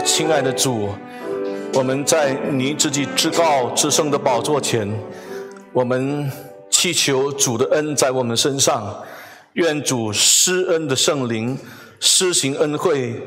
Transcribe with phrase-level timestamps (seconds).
[0.00, 0.88] 亲爱的主，
[1.72, 4.88] 我们在你自己至高至圣的宝座前，
[5.72, 6.30] 我们
[6.70, 9.02] 祈求主的恩在我们身上，
[9.54, 11.58] 愿主施恩的圣灵
[12.00, 13.20] 施行恩惠，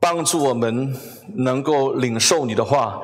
[0.00, 0.94] 帮助我们
[1.34, 3.00] 能够领受你的话。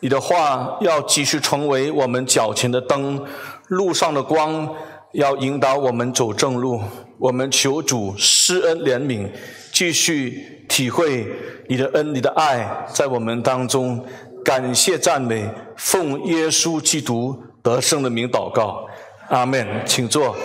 [0.00, 3.24] 你的话要继续成为我们脚前的灯，
[3.68, 4.68] 路上的光，
[5.12, 6.80] 要引导我们走正路。
[7.18, 9.28] 我们求主施恩怜悯。
[9.72, 11.26] 继续体会
[11.68, 14.04] 你的恩，你的爱在我们当中。
[14.44, 18.86] 感谢赞美，奉耶稣基督得胜的名祷告，
[19.28, 19.66] 阿门。
[19.86, 20.36] 请坐。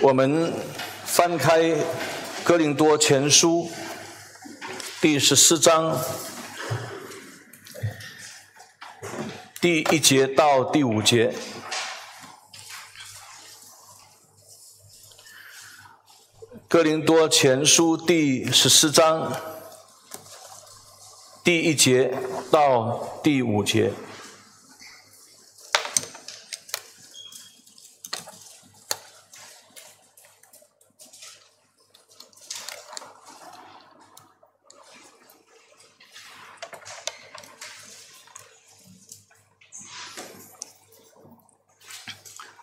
[0.00, 0.52] 我们
[1.04, 1.74] 翻开
[2.42, 3.70] 哥林多前书
[5.00, 5.96] 第十四章
[9.60, 11.32] 第一节到第五节。
[16.72, 19.30] 哥林多前书第十四章
[21.44, 22.16] 第一节
[22.50, 23.92] 到第五节，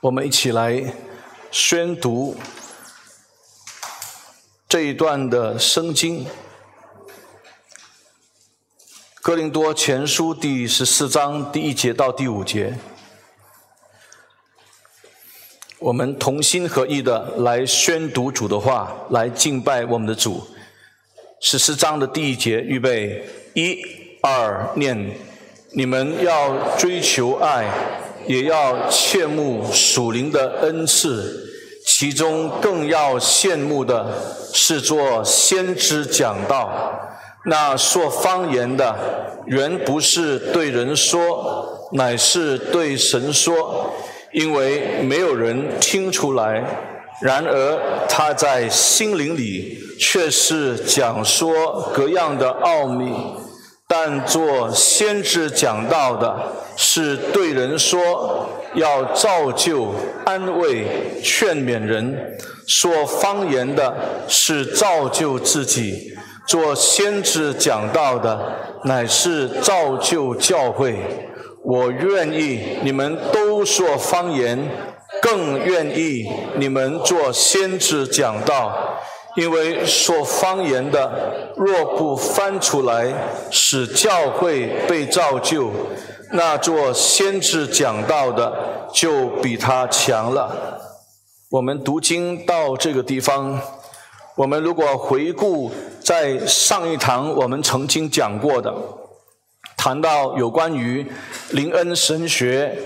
[0.01, 0.95] 我们一起来
[1.51, 2.35] 宣读。
[4.69, 6.23] 这一段的圣经，
[9.19, 12.77] 《哥林多前书》第十四章第一节到第五节，
[15.79, 20.47] 我们同心合意的来宣读主的话，来敬拜我们的主。
[21.39, 23.81] 十四章的第一节，预备，一、
[24.21, 25.17] 二，念：
[25.71, 27.67] 你们要追求爱，
[28.27, 31.48] 也要切慕属灵的恩赐。
[31.99, 34.07] 其中更要羡慕的
[34.53, 36.97] 是做先知讲道，
[37.43, 38.95] 那说方言的
[39.47, 43.93] 原不是对人说，乃是对神说，
[44.31, 46.63] 因为没有人听出来。
[47.21, 47.77] 然而
[48.07, 53.13] 他在心灵里却是讲说各样的奥秘。
[53.89, 56.33] 但做先知讲道的
[56.77, 59.93] 是对人说，要造就、
[60.25, 60.85] 安慰、
[61.23, 62.13] 劝勉人；
[62.67, 63.93] 说方言的
[64.27, 66.13] 是造就自己；
[66.47, 68.39] 做先知讲道的
[68.85, 70.95] 乃是造就教会。
[71.63, 74.57] 我愿意你们都说方言，
[75.21, 78.97] 更愿意你们做先知讲道。
[79.35, 83.13] 因为说方言的，若不翻出来，
[83.51, 85.71] 使教会被造就，
[86.31, 90.79] 那做先知讲道的就比他强了。
[91.49, 93.59] 我们读经到这个地方，
[94.35, 95.71] 我们如果回顾
[96.03, 98.73] 在上一堂我们曾经讲过的，
[99.75, 101.05] 谈到有关于
[101.51, 102.77] 灵恩神学，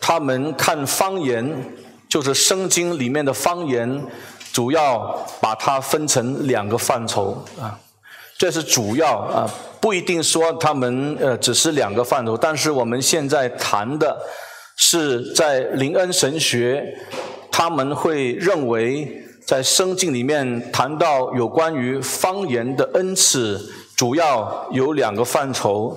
[0.00, 1.74] 他们看方言，
[2.08, 4.04] 就是圣经里面的方言。
[4.50, 7.78] 主要把它分成两个范畴啊，
[8.38, 9.46] 这是主要啊，
[9.80, 14.18] 不一定说他们呃只是两个范畴，但是我们现在谈的
[14.76, 16.96] 是在灵恩神学，
[17.50, 25.96] 他们会认为在圣经里面谈到有关于方言的恩赐，主要有两个范畴。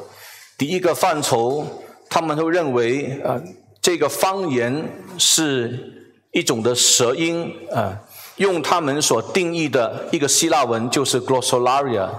[0.58, 1.66] 第一个范畴，
[2.10, 3.42] 他们会认为啊，
[3.82, 4.88] 这个方言
[5.18, 8.00] 是一种的舌音啊。
[8.38, 12.10] 用他们所定义的一个希腊文就是 glossolalia，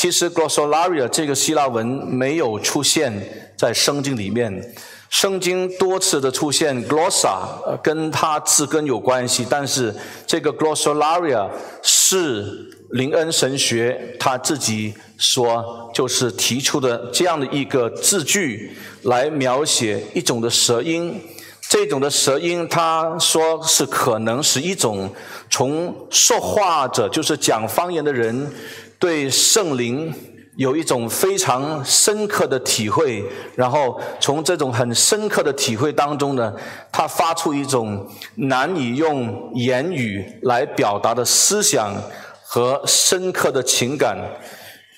[0.00, 3.12] 其实 glossolalia 这个希腊文没有出现
[3.56, 4.72] 在圣经里面，
[5.10, 9.92] 圣经多次的出现 glossa，跟它字根有关系，但是
[10.24, 11.50] 这个 glossolalia
[11.82, 21.20] 是林恩神学他自己说就是提出的这样的一个字句来描写一种的舌音。
[21.68, 25.12] 这种的舌音，他说是可能是一种
[25.50, 28.50] 从说话者，就是讲方言的人，
[28.98, 30.12] 对圣灵
[30.56, 33.24] 有一种非常深刻的体会，
[33.54, 36.52] 然后从这种很深刻的体会当中呢，
[36.90, 41.94] 他发出一种难以用言语来表达的思想
[42.42, 44.16] 和深刻的情感。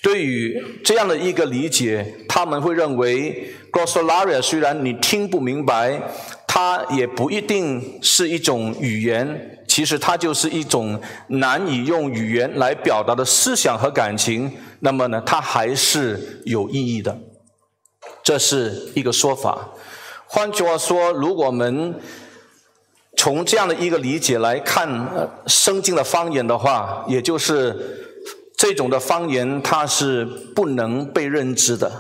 [0.03, 6.01] 对于这样的一个理解，他们会认为 glossolalia 虽然你听不明白。
[6.53, 14.51] 它也不一定是一种语言，其实它就是一种难以用语言来表达的思想和感情。
[14.81, 17.17] 那么呢，它还是有意义的，
[18.25, 19.69] 这是一个说法。
[20.27, 21.95] 换句话说，如果我们
[23.17, 24.89] 从这样的一个理解来看
[25.47, 28.19] 圣经的方言的话，也就是
[28.57, 31.93] 这种的方言它是不能被认知的，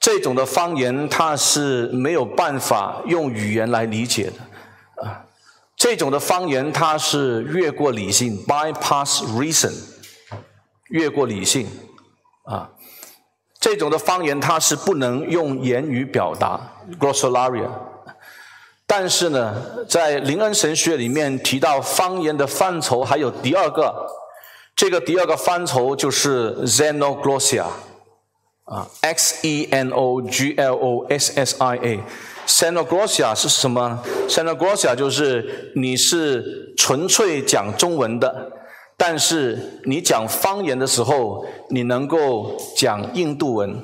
[0.00, 5.26] 这种的方言它是没有办法用语言来理解的，啊，
[5.80, 9.72] 这种的方言它是越过理性，bypass reason，
[10.90, 11.66] 越过理性，
[12.44, 12.70] 啊，
[13.58, 16.60] 这种的方言它是不能用言语表达
[16.98, 17.70] ，glossolalia。
[18.86, 24.06] 但是呢，在灵恩神学里面提到方言的范畴还有第二个，
[24.76, 27.64] 这个第二个范畴就是 xenoglossia，
[28.64, 32.00] 啊，x e n o g l o s s i a
[32.46, 38.50] Senogrosia 是什么？Senogrosia 就是你是纯粹讲中文的，
[38.96, 43.82] 但是你讲方言的时候，你能够讲印度文。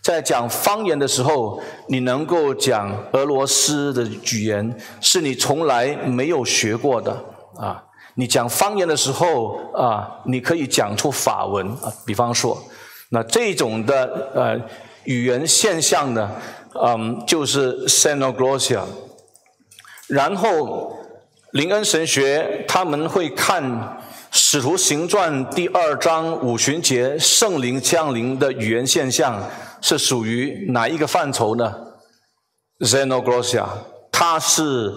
[0.00, 4.02] 在讲方言的时候，你能够讲俄罗斯的
[4.32, 7.12] 语言，是你从来没有学过的
[7.56, 7.84] 啊！
[8.16, 11.92] 你讲方言的时候啊，你可以讲出法文啊。
[12.04, 12.60] 比方说，
[13.10, 14.60] 那这种的呃
[15.04, 16.28] 语言现象呢，
[16.74, 18.82] 嗯，就是 xenoglossia。
[20.08, 20.96] 然后
[21.52, 23.64] 林恩神学他们会看
[24.30, 29.42] 《使徒行传》第二章五旬节圣灵降临的语言现象。
[29.84, 31.74] 是属于哪一个范畴呢
[32.78, 33.66] ？Xenoglossia，
[34.12, 34.94] 它是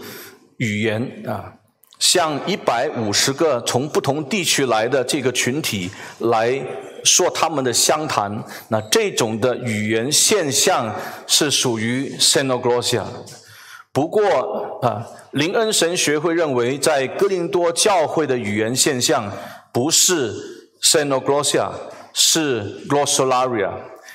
[0.58, 1.56] 语言啊，
[1.98, 5.90] 向一百五十个从不同地区来的这个群体
[6.20, 6.64] 来
[7.06, 10.94] 说他们的相谈，那这种的语言现象
[11.28, 13.04] 是属于 Xenoglossia。
[13.94, 19.32] 不过啊，林恩神学会认为，在哥林多教会的语言现象
[19.72, 20.34] 不是
[20.82, 21.70] Xenoglossia，
[22.14, 23.72] 是 Glossolalia。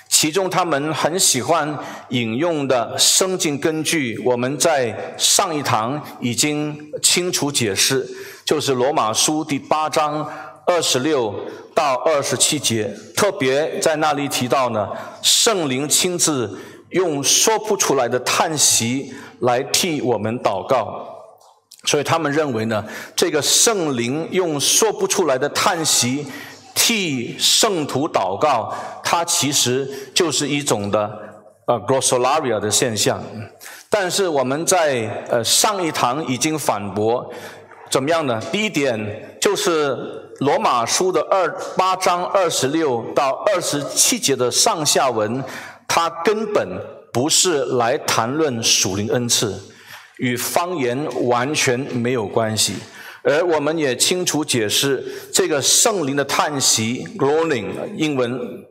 [0.09, 1.79] 其中，他们很喜欢
[2.09, 8.07] 引用的圣经根据，我们在上一堂已经清楚解释，
[8.45, 10.29] 就是罗马书第八章
[10.67, 11.33] 二十六
[11.75, 14.89] 到二十七节，特别在那里提到呢，
[15.23, 16.59] 圣灵亲自
[16.91, 21.07] 用说不出来的叹息来替我们祷告，
[21.85, 22.85] 所以他们认为呢，
[23.15, 26.27] 这个圣灵用说不出来的叹息。
[26.73, 28.73] 替圣徒祷告，
[29.03, 31.11] 它其实就是一种的
[31.67, 33.23] 呃 glossolalia 的现象。
[33.91, 37.29] 但是我们在呃上一堂已经反驳，
[37.91, 38.41] 怎么样呢？
[38.53, 39.99] 第一点就是
[40.41, 45.45] 罗马书的二八章二十六到二十七节的上下文，
[45.87, 46.67] 它根本
[47.13, 49.55] 不是来谈论属灵恩赐，
[50.17, 52.77] 与方言完全没有关系。
[53.23, 58.65] 而我们也清楚解释，这个圣灵的叹息 （groaning） 英文，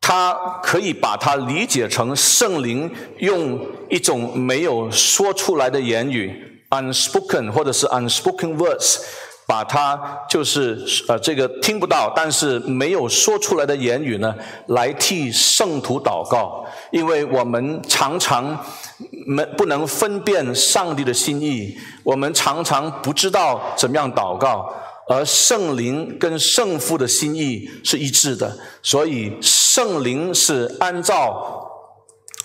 [0.00, 0.32] 它
[0.62, 2.88] 可以把它理解成圣灵
[3.18, 9.00] 用一种没有说出来的言语 （unspoken） 或者是 unspoken words。
[9.48, 9.98] 把它
[10.28, 10.78] 就是
[11.08, 14.34] 呃这个听不到，但是没有说出来的言语呢，
[14.66, 18.62] 来替圣徒祷告，因为我们常常
[19.26, 24.70] 没不能分辨上帝的心意，我们常常不知道怎么样祷告，
[25.08, 31.64] 而圣灵跟圣父的心意是一致的，所以圣灵是按照。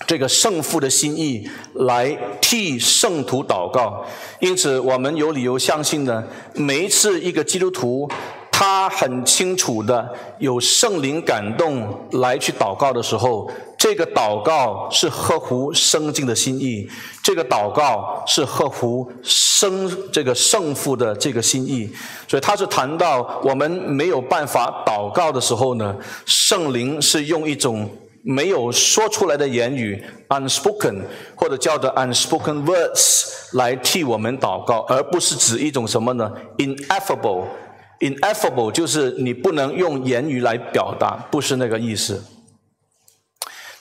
[0.05, 4.05] 这个圣父的心意来替圣徒祷告，
[4.39, 8.09] 因此我们有理由相信呢，每一次一个基督徒
[8.51, 16.87] 他很清楚的有圣灵感动来去祷告的时候，这个祷告是合乎圣经的心意，
[17.23, 21.89] 这个祷告是合乎圣这个圣父的这个心意，
[22.27, 25.95] 所以他是谈到我们没有办法祷告的时候呢，
[26.25, 27.89] 圣灵是用一种。
[28.25, 31.01] 没有说出来的言语，unspoken
[31.35, 42.23] 或者叫做 unspoken words 来替我们祷告，而不是指一种什么呢？ineffable，ineffable 就是你不能用言语来表达，不是那个意思。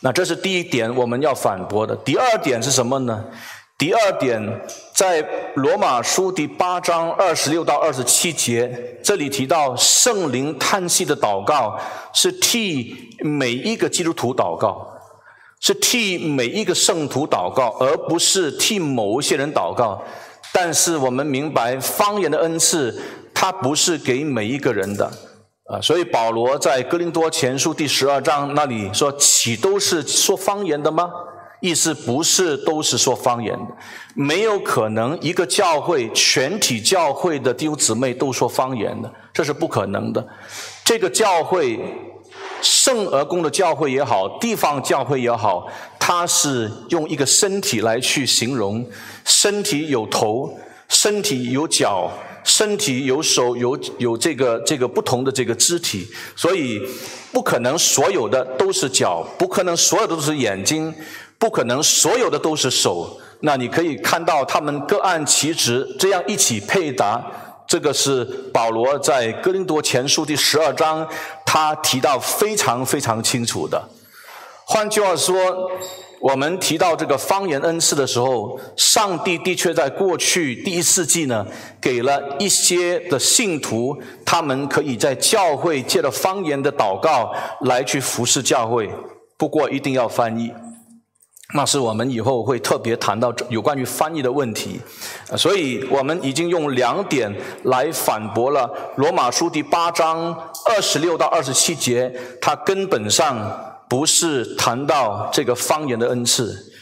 [0.01, 1.95] 那这是第一点我们要反驳的。
[1.95, 3.27] 第二点是什么呢？
[3.83, 4.41] 第二点，
[4.95, 11.77] 在罗马书第八章二十六到二十七节，这里提到圣灵叹息的祷告，
[12.15, 14.87] 是替每一个基督徒祷告，
[15.59, 20.01] 是替每一个圣徒祷告，而不是替某一些人祷告。
[20.53, 23.03] 但是我们明白，方言的恩赐，
[23.35, 25.11] 它不是给每一个人的
[25.65, 25.81] 啊。
[25.81, 31.11] 所以保罗在哥林多前书第十二章那里说：“岂都是说方言的吗？”
[31.63, 33.77] 意思不是都是说方言的，
[34.15, 40.27] 没有可能一个教会全体教会的弟兄姊妹都说方言的，这是不可能的。
[40.85, 41.79] 这个教会
[42.61, 45.69] 圣而公的教会也好，地方教会也好，
[46.01, 48.85] 它是用一个身体来去形容，
[49.25, 52.11] 身体有头，身体有脚，
[52.43, 56.83] 身体有手，有有这个这个不同的这个肢体，所以
[57.33, 60.93] 不可能所有的都是脚，不可能所有的都是眼睛，
[61.43, 63.19] 不可能所有的都是手。
[63.41, 67.21] 那你可以看到他们各按其职，这样一起配搭。
[67.67, 71.05] 这个是保罗在哥林多前书第十二章，
[71.45, 73.83] 他提到非常非常清楚的。
[74.65, 75.69] 换句话说，
[76.21, 81.45] 我们提到这个方言恩赐的时候，上帝的确在过去第一世纪呢，
[81.81, 88.89] 给了一些的信徒，他们可以在教会借着方言的祷告来去服侍教会。
[89.37, 90.53] 不过一定要翻译。
[91.55, 94.81] 那是我们以后会特别谈到有关于翻译的问题，
[95.37, 97.31] 所以我们已经用两点
[97.65, 106.73] 来反驳了罗马书第八章二十六到二十七节，它根本上不是谈到这个方言的恩赐。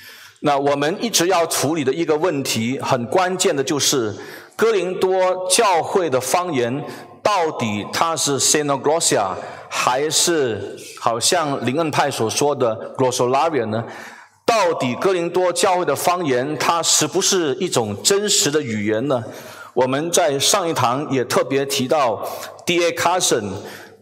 [0.43, 4.15] 那我们一直要处理的一个问题，很关键的就是
[4.55, 6.85] 哥林多教会的方言
[7.23, 9.35] 到底它是 Synagogia
[9.69, 13.85] 还是好像林恩派所说的 Glossolalia 呢？
[14.51, 19.23] 到底哥林多教会的方言，它是不是一种真实的语言呢？
[19.75, 22.29] 我们在上一堂也特别提到
[22.67, 22.91] ，D.A.
[22.91, 23.49] Carson，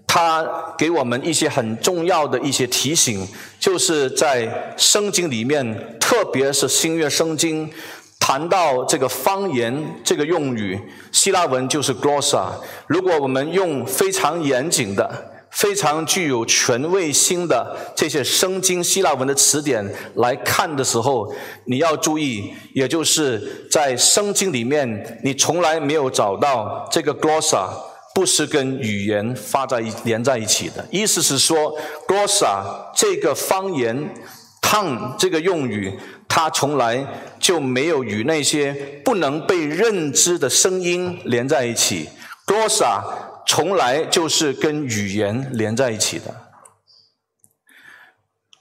[0.07, 3.29] 他给我们一些很重要的一些提醒，
[3.61, 7.71] 就是在圣经里面，特别是新约圣经，
[8.19, 10.81] 谈到这个方言这个用语，
[11.13, 12.47] 希腊文就是 Glossa。
[12.87, 15.35] 如果我们用非常严谨的。
[15.51, 21.33] 非常具有权威性的这些圣经希腊文的词典来看的时候，
[21.65, 27.69] 你要注意，也就是在圣经里面，你从来没有找到这个 glossa
[28.15, 30.87] 不是跟语言发在一连在一起的。
[30.91, 31.77] 意思是说
[32.07, 34.15] ，glossa 这个方言
[34.61, 37.07] tongue 这个用语，它从来
[37.39, 38.73] 就没有与那些
[39.05, 42.09] 不能被认知的声音连在一起。
[42.47, 43.03] glossa
[43.49, 46.25] 从来就是跟语言连在一起的。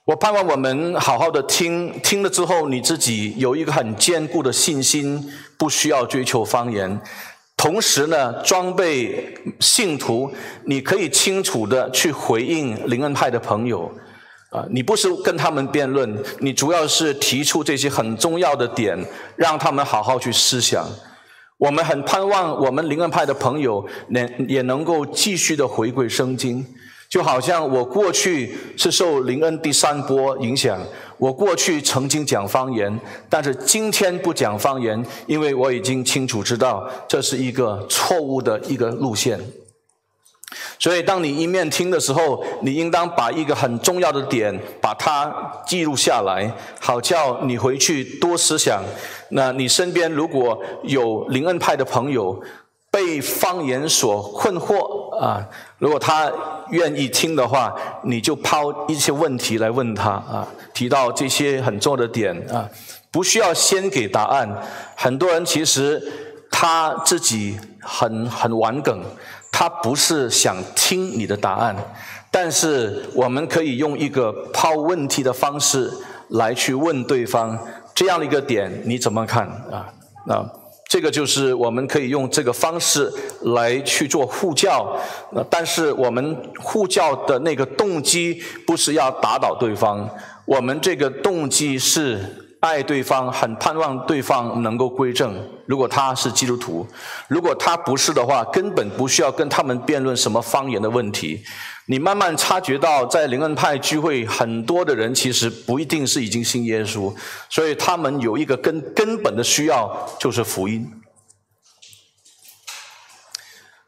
[0.05, 7.01] 我盼望我们好好的听，听了之后你自己有一个很坚固的信心，不需要追求方言。
[7.57, 13.91] 同时呢，装备信徒，你可以清楚的去回应灵恩派的朋友。
[14.51, 18.97] 啊，你不是跟他们辩论，你主要是提出这些很重要的点，
[19.35, 20.87] 让他们好好去思想。
[21.57, 26.63] 我们很盼望我们灵恩派的朋友能也能够继续的回归圣经，
[27.09, 30.79] 就好像我过去是受灵恩第三波影响，
[31.17, 39.39] 我过去曾经讲方言，但是今天不讲方言，因为我已经清楚知道这是一个错误的一个路线。
[40.79, 45.29] 所以，当你一面听的时候，你应当把一个很重要的点把它
[45.65, 46.49] 记录下来，
[46.79, 48.81] 好叫你回去多思想。
[49.31, 52.41] 那你身边如果有灵恩派的朋友
[52.89, 55.45] 被方言所困惑啊，
[55.79, 56.31] 如果他
[56.69, 62.69] 愿意听的话，你就抛一些问题来问他啊，提到这些很重要的点啊，
[63.11, 64.49] 不需要先给答案。
[64.95, 66.01] 很多人其实
[66.59, 68.99] 他自己很很玩梗。
[69.51, 71.75] 他不是想听你的答案，
[72.31, 75.91] 但是我们可以用一个抛问题的方式
[76.29, 77.57] 来去问对方
[77.95, 79.87] 这样的一个点，你怎么看啊？
[80.27, 80.45] 那
[80.87, 83.11] 这个就是我们可以用这个方式
[83.41, 84.95] 来去做护教，
[85.49, 90.07] 但是我们护教的那个动机不是要打倒对方，
[90.45, 92.46] 我们这个动机是。
[92.59, 95.37] 爱对方，很盼望对方能够归正。
[95.67, 96.87] 如果他是基督徒，
[97.27, 101.43] 如果他不是的话，根本不需要跟他们辩论什么方言的问题。
[101.85, 107.13] 你慢慢察觉到，在灵恩派聚会，很多的人其实不一定是已经信耶稣，
[107.49, 110.89] 所以他们有一个根根本的需要，就是福音。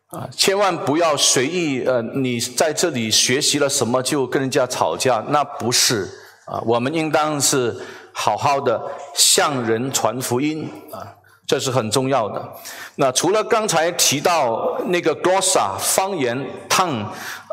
[0.08, 6.10] 啊，千万不要随意呃，你在这里学习了什么就跟人家吵架，那不是
[6.46, 6.62] 啊。
[6.66, 7.76] 我们应当是。
[8.12, 8.82] 好好的
[9.16, 11.16] 向人传福音啊，
[11.48, 12.54] 这是很重要的。
[12.96, 16.38] 那除了刚才提到那个 glossa 方言
[16.70, 17.04] tongue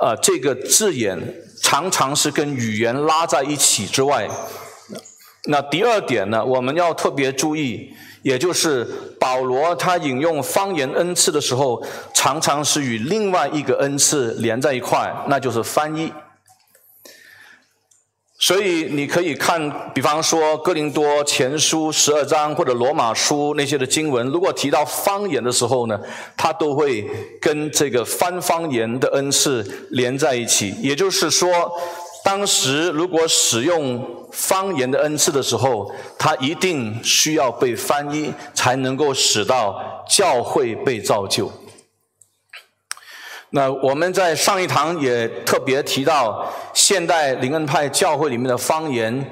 [0.00, 1.18] 啊这个字眼
[1.62, 4.28] 常常是跟语言拉在一起之外，
[5.48, 8.84] 那第二点呢，我们要特别注意，也就是
[9.20, 11.82] 保罗他引用方言恩赐的时候，
[12.12, 16.12] 常常是与另外一个恩赐连在一块，那就是翻译。
[18.38, 25.98] 所以你可以看，比方说《哥林多前书》十二章或者《罗马书》那些的经文，如果提到方言的时候呢，
[26.36, 27.08] 它都会
[27.40, 30.74] 跟这个翻方言的恩赐连在一起。
[30.80, 31.48] 也就是说，
[32.22, 41.50] 当时如果使用方言的恩赐的时候，他一定需要被翻译，才能够使到教会被造就。
[43.50, 49.24] 那我们在上一堂也特别提到，现代灵恩派教会里面的方言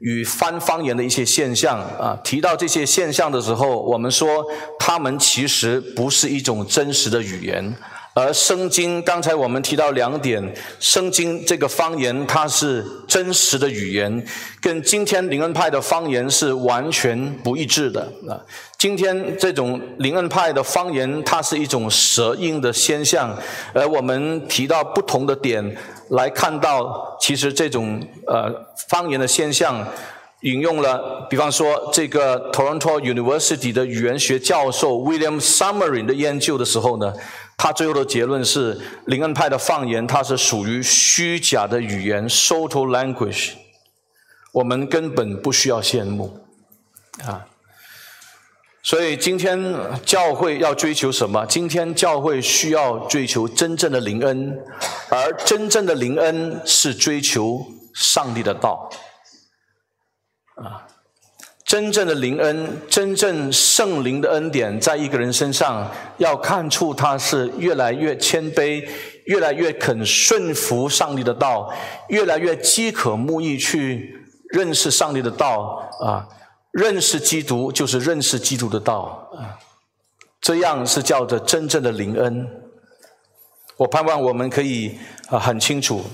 [0.00, 2.16] 与翻方言的一些现象啊。
[2.22, 4.44] 提到这些现象的时候，我们说
[4.78, 7.74] 他们其实不是一种真实的语言。
[8.14, 14.22] 而圣经刚才我们提到两点，圣经这个方言它是真实的语言，
[14.60, 18.36] 跟今天灵恩派的方言是完全不一致的啊。
[18.76, 23.34] 今天这种灵恩派的方言，它是一种舌音的现象，
[23.72, 25.74] 而我们提到不同的点
[26.10, 28.52] 来看到，其实这种呃
[28.90, 29.86] 方言的现象，
[30.42, 37.14] 引用了，比方说这个 Toronto University 的语言学教授 William Summerin 的研究的时候呢。
[37.62, 38.76] 他最后的结论是，
[39.06, 43.52] 灵恩派的放言它是属于虚假的语言 （pseudo language），
[44.50, 46.44] 我们根本不需要羡慕
[47.24, 47.46] 啊。
[48.82, 51.46] 所以今天教会要追求什么？
[51.46, 54.58] 今天教会需要追求真正的灵恩，
[55.08, 57.64] 而真正的灵恩是追求
[57.94, 58.90] 上帝的道
[60.56, 60.88] 啊。
[61.72, 68.86] 真正的灵恩，真正圣灵的恩典，在一个人身上，要看出他是越来越谦卑，
[69.24, 71.72] 越来越肯顺服上帝的道，
[72.08, 74.14] 越来越饥渴慕义去
[74.50, 76.28] 认识上帝的道啊！
[76.72, 79.56] 认识基督就是认识基督的道啊！
[80.42, 82.46] 这样是叫做真正的灵恩。
[83.78, 84.98] 我盼望我们可以
[85.30, 86.04] 啊很清楚。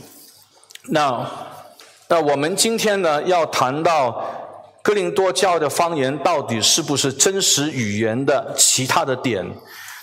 [0.91, 1.29] 那
[2.07, 4.25] 那我们今天呢要谈到。
[4.89, 9.47] 哥林多教的方言到底是不是真实语言的其他的点？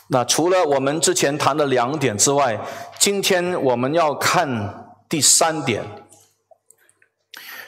[0.10, 2.60] 那除了我们之前谈的两点之外，
[3.00, 5.84] 今天我们要看第三点。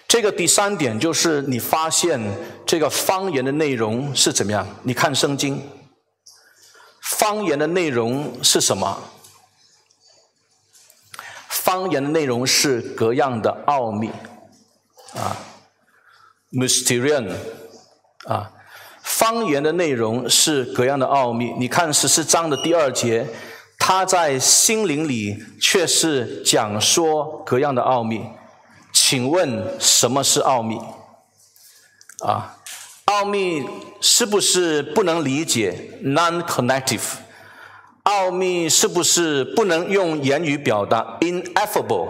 [0.07, 2.21] 这个第三点就是你发现
[2.67, 4.67] 这个方言的内容是怎么样？
[4.83, 5.67] 你看圣经，
[7.01, 8.95] 方言的内容是什么？
[11.49, 14.11] 方言的内容是各样的奥秘
[15.15, 15.35] 啊。
[16.51, 17.29] Mysterion，
[18.25, 18.51] 啊，
[19.03, 21.53] 方言的内容是各样的奥秘。
[21.59, 23.27] 你看十四章的第二节，
[23.77, 28.21] 他在心灵里却是讲说各样的奥秘。
[28.93, 30.79] 请问什么是奥秘？
[32.25, 32.57] 啊，
[33.05, 33.65] 奥秘
[33.99, 37.01] 是不是不能理解？Non-connective。
[38.03, 42.07] 奥秘是不是不能用言语表达？Ineffable，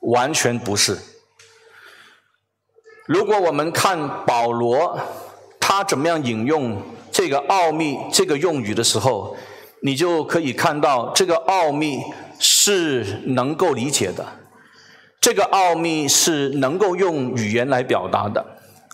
[0.00, 0.96] 完全不是。
[3.06, 4.98] 如果我们看保罗
[5.60, 6.80] 他怎么样引用
[7.12, 9.36] 这个奥秘这个用语的时候，
[9.82, 12.00] 你就可以看到这个奥秘
[12.38, 14.26] 是能够理解的，
[15.20, 18.40] 这个奥秘是能够用语言来表达的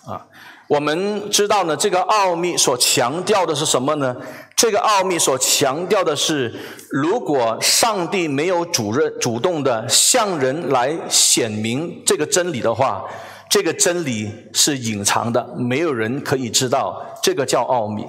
[0.05, 0.27] 啊。
[0.69, 4.17] 我们知道呢，这个奥秘所强调的是什么呢？
[4.57, 6.53] 这个奥秘所强调的是，
[6.91, 13.05] 如果上帝没有主任主动的向人来显明这个真理的话。
[13.51, 18.07] 这个真理是隐藏的，没有人可以知道，这个叫奥秘。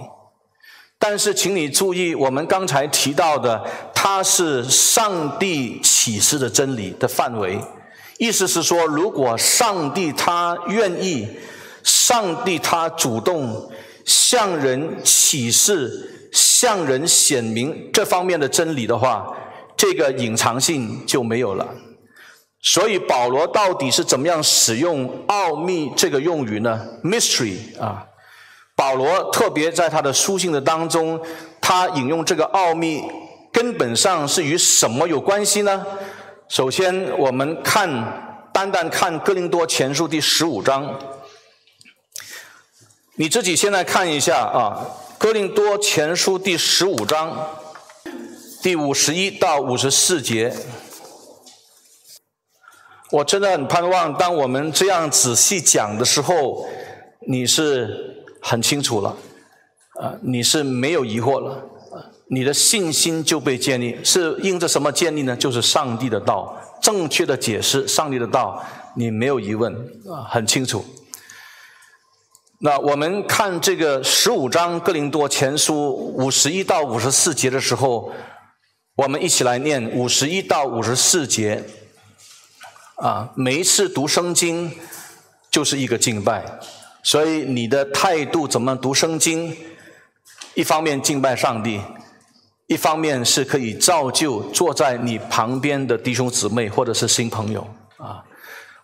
[1.00, 7.60] 但是，请你注意，我们刚才提到的，它是上帝启示的真理的范围。
[8.20, 11.28] 意思是说，如果上帝他愿意，
[11.82, 13.72] 上帝他主动
[14.06, 19.36] 向人启示、向人显明这方面的真理的话，
[19.76, 21.68] 这个隐藏性就没有了。
[22.64, 28.06] 所以保罗到底是怎么样使用“奥秘”这个用语呢？Mystery 啊，
[28.76, 31.20] 保罗特别在他的书信的当中，
[31.60, 33.02] 他引用这个“奥秘”，
[33.52, 35.84] 根本上是与什么有关系呢？
[36.50, 41.00] 首先，我们看单单看哥林多前书第十五章，
[43.16, 44.86] 你自己现在看一下啊，
[45.18, 47.48] 哥林多前书第十五章
[48.62, 50.54] 第五十一到五十四节。
[53.12, 56.66] 我真的很盼望，当我们这样仔细讲的时候，
[57.28, 59.18] 你是很清楚了，
[60.00, 61.62] 啊，你是没有疑惑了，
[62.30, 65.36] 你的信心就被建立，是因着什么建立呢？
[65.36, 68.64] 就是上帝的道，正确的解释上帝的道，
[68.96, 69.74] 你没有疑问，
[70.10, 70.86] 啊，很清楚。
[72.60, 78.10] 那我们看这个十五章哥林多前书五十一到五十四节的时候，
[78.96, 81.62] 我们一起来念五十一到五十四节。
[83.02, 84.72] 啊，每一次读圣经
[85.50, 86.46] 就是一个敬拜，
[87.02, 89.58] 所以你的态度怎么读圣经？
[90.54, 91.82] 一方面敬拜上帝，
[92.68, 98.22] 一方面是可以造就坐在你旁边的弟兄姊妹或者是新朋友啊。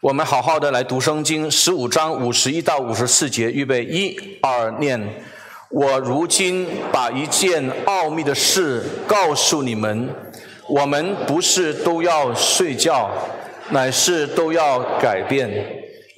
[0.01, 4.99] 我们好好的来读圣经，十五章五十一到五十四节，预备一二念。
[5.69, 10.09] 我如今把一件奥秘的事告诉你们：
[10.67, 13.11] 我们不是都要睡觉，
[13.69, 15.49] 乃是都要改变。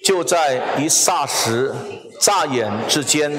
[0.03, 1.73] 就在一霎时、
[2.19, 3.31] 乍眼之间，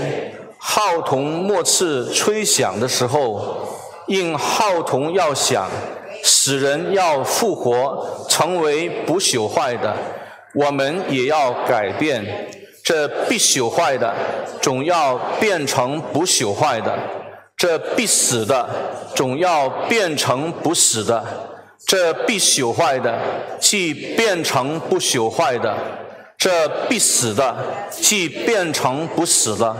[0.59, 3.67] 号筒末次吹响的时候，
[4.09, 5.69] 应号筒要响，
[6.23, 9.97] 使人要复活，成为不朽坏的。
[10.55, 12.25] 我们也要改变，
[12.85, 14.13] 这必朽坏的
[14.61, 16.93] 总要变成不朽坏的；
[17.57, 18.69] 这必死的
[19.15, 21.23] 总要变成不死的；
[21.91, 23.19] 这必朽坏的
[23.59, 25.75] 既变成不朽坏的；
[26.39, 27.53] 这必死的
[27.91, 29.77] 既变成不死的。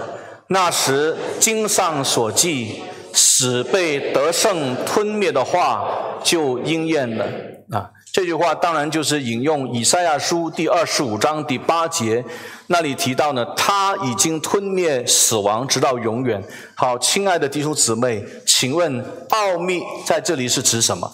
[0.49, 5.89] 那时经上所记，死被得胜吞灭的话
[6.25, 7.25] 就应验了
[7.71, 7.91] 啊。
[8.13, 12.25] 这句话当然就是引用以赛亚书第二十五章第八节，
[12.67, 16.43] 那里提到呢，他已经吞灭死亡，直到永远。
[16.75, 21.09] 好，亲爱的弟兄姊妹，请问奥秘在这里是指什么？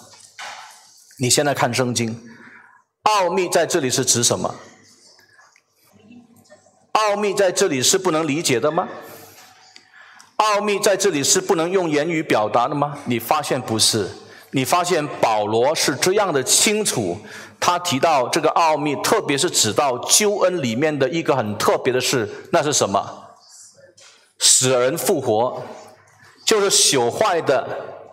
[1.19, 2.21] 你现在看圣经，
[3.03, 4.53] 奥秘在这里是指什么？
[6.91, 8.87] 奥秘在这里是不能理解的吗？
[10.35, 12.99] 奥秘在这里是不能用言语表达的吗？
[13.05, 14.07] 你发现不是？
[14.51, 17.17] 你发现保罗是这样的清楚，
[17.59, 23.23] 他提到这个奥秘，特别是指到救恩里面的一个很特别的事，那是什么？
[24.37, 25.63] 死人复活，
[26.45, 27.67] 就是朽坏的，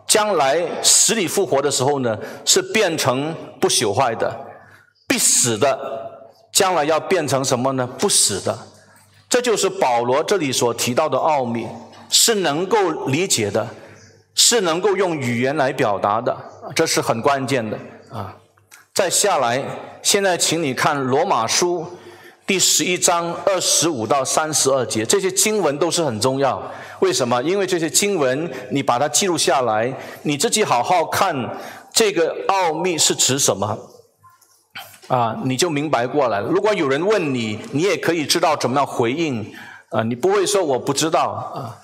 [0.07, 4.29] 将来死里复活的时候呢，是变成不朽坏的；
[5.09, 5.79] 必死的，
[6.53, 7.87] 将来要变成什么呢？
[7.99, 8.59] 不死的。
[9.29, 11.67] 这就是保罗这里所提到的奥秘，
[12.09, 13.69] 是能够理解的。
[14.37, 16.37] 是能够用语言来表达的，
[16.75, 17.79] 这是很关键的
[18.11, 18.35] 啊！
[18.93, 19.63] 再下来，
[20.03, 21.87] 现在请你看罗马书
[22.47, 26.63] 第十一章二十五到三十二节，这些经文都是很重要。
[26.99, 27.43] 为什么？
[27.43, 31.35] 因为这些经文你把它记录下来，你自己好好看
[31.93, 33.79] 这个奥秘是指什么
[35.09, 36.49] 啊，你就明白过来了。
[36.49, 39.55] 如果有人问你，你也可以知道怎么样回应
[39.89, 41.23] 啊，你不会说我不知道
[41.55, 41.81] 啊。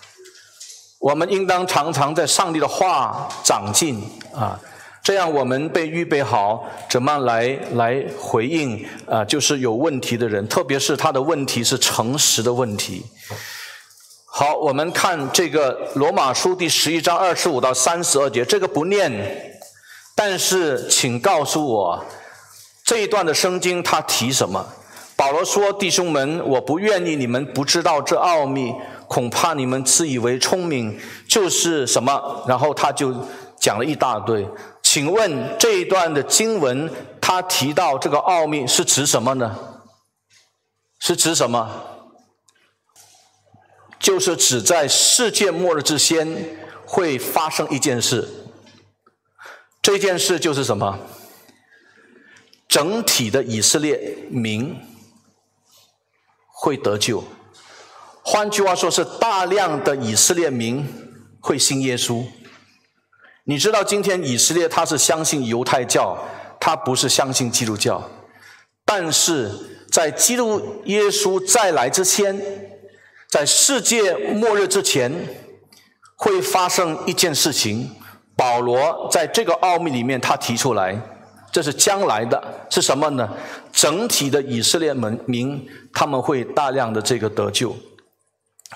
[0.99, 4.03] 我们应当常常在上帝的话长进
[4.35, 4.61] 啊，
[5.03, 9.25] 这样我们被预备好怎么来来回应啊？
[9.25, 13.05] 就是有问题的人，特别是他的问题是诚实的问题。
[14.27, 19.59] 好，我们看这个罗马书第十一章二十五到三十二节，这个不念，
[20.15, 22.05] 但是请告诉我
[22.85, 24.65] 这一段的圣经他提什么？
[25.17, 28.73] 保罗说：“弟兄们，我不愿意你们不知道这奥秘。”
[29.07, 32.45] 恐怕你们自以为聪明就是什么？
[32.47, 33.13] 然后他就
[33.59, 34.47] 讲了一大堆。
[34.93, 39.57] 请问这一段的经文，他提到这个奥秘是指什么呢？
[40.99, 42.11] 是指什么？
[44.01, 48.29] 就是指在世界末日之前会发生一件事。
[49.81, 50.99] 这件事就是什么？
[52.67, 54.77] 整体的以色列民
[56.49, 57.23] 会得救。
[58.25, 60.85] 换句话说，是大量的以色列民
[61.39, 62.27] 会信耶稣。
[63.51, 66.17] 你知道，今天以色列他是相信犹太教，
[66.61, 68.01] 他不是相信基督教。
[68.85, 69.51] 但是
[69.91, 72.41] 在基督耶稣再来之前，
[73.29, 75.13] 在世界末日之前，
[76.15, 77.91] 会发生一件事情。
[78.37, 80.97] 保罗在这个奥秘里面，他提出来，
[81.51, 83.29] 这是将来的，是什么呢？
[83.73, 87.75] 整体的以色列门民他们会大量的这个得救。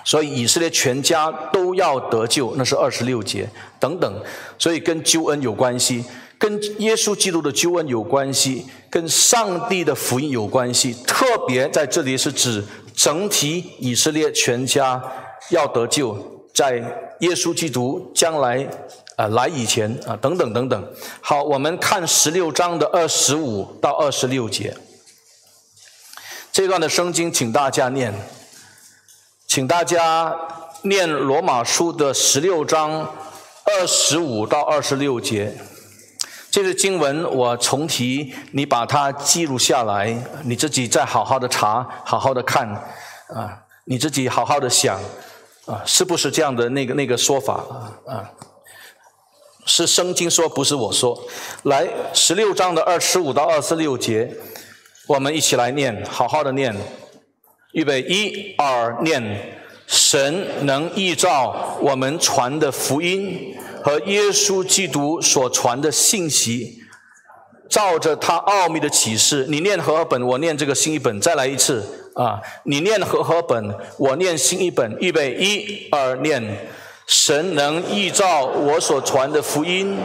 [0.03, 4.23] 所以以色列全家都要得救，那是二十六节等等。
[4.59, 6.03] 所以跟救恩有关系，
[6.37, 10.93] 跟耶稣基督的救恩有关系，跟上帝的福音有关系。
[11.07, 15.01] 特别在这里是指整体以色列全家
[15.49, 16.75] 要得救，在
[17.21, 18.67] 耶稣基督将来
[19.15, 20.93] 啊来以前啊等等等等。
[21.21, 24.75] 好，我们看十六章的二十五到二十六节
[26.51, 28.13] 这段的圣经，请大家念。
[29.47, 30.35] 请大家
[30.81, 33.01] 念罗马书的十六章
[33.63, 35.55] 二十五到二十六节，
[36.49, 42.67] 这是经文，我重提，你把它记录下来，你自己再好好的查，好好的看，
[43.29, 44.99] 啊，你自己好好的想，
[45.65, 47.93] 啊，是不是这样的那个那个说法啊？
[48.07, 48.31] 啊，
[49.65, 51.23] 是圣经说，不是我说。
[51.63, 54.35] 来，十六章的二十五到二十六节，
[55.07, 56.75] 我们一起来念，好好的念。
[57.75, 59.21] 预备一二念，
[59.85, 66.81] 神能依照我们传的福音和耶稣基督所传的信息，
[67.69, 72.39] 照着他奥秘的启示，你念和合本，我念这个新一本，再来一次啊！
[72.63, 76.69] 你念和合本，我念新一本，预备一二念。
[77.05, 79.97] 神能依照我所传的福音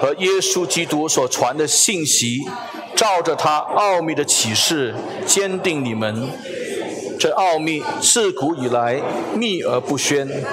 [0.00, 2.40] 和耶稣基督所传的信息，
[2.94, 4.94] 照着他奥秘的启示，
[5.24, 6.28] 坚定你们。
[7.18, 9.02] 这奥秘自古以来
[9.34, 10.44] 秘而不宣，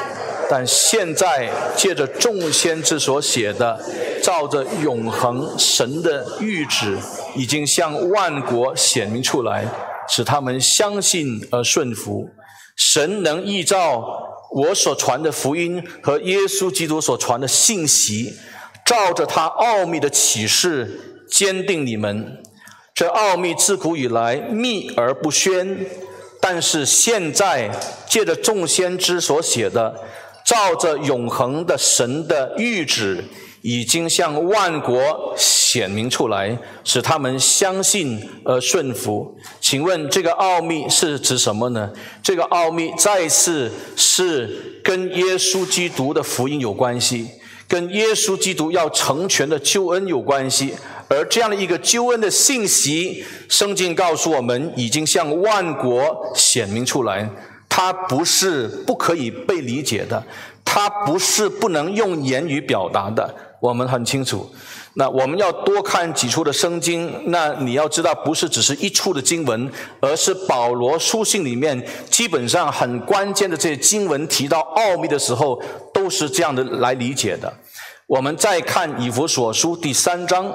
[0.50, 3.80] 但现在借着众先之所写的，
[4.24, 6.98] 照着永恒神的谕旨，
[7.36, 9.68] 已经向万国显明出来，
[10.10, 12.30] 使他们相信而顺服。
[12.76, 14.04] 神能依照
[14.52, 18.34] 我所传的福音和耶稣基督所传的信息，
[18.84, 22.42] 照着他奥秘的启示，坚定你们。
[22.94, 25.86] 这奥秘自古以来秘而不宣。
[26.48, 27.72] 但是现在
[28.08, 29.96] 借着众先知所写的，
[30.46, 33.24] 照着永恒的神的谕旨，
[33.64, 39.36] 已经向万国显明出来，使他们相信而顺服。
[39.60, 41.92] 请问这个奥秘是指什么呢？
[42.22, 47.28] 这个奥秘再次是跟耶稣基督的福音有关系，
[47.68, 50.76] 跟耶稣基督要成全的救恩有关系。
[51.08, 57.30] 而这样的一个救恩的信息，圣经告诉我们，已经向万国显明出来。
[57.68, 60.24] 它不是不可以被理解的，
[60.64, 63.36] 它不是不能用言语表达的。
[63.60, 64.50] 我们很清楚。
[64.98, 67.12] 那我们要多看几处的圣经。
[67.26, 75.62] 那你要知道，不是只是一处的经文，而是保罗书信里面基本上很关键的这些经文提到奥秘的时候，
[75.94, 77.54] 都是这样的来理解的。
[78.08, 80.50] 我们再看以弗所书第三章。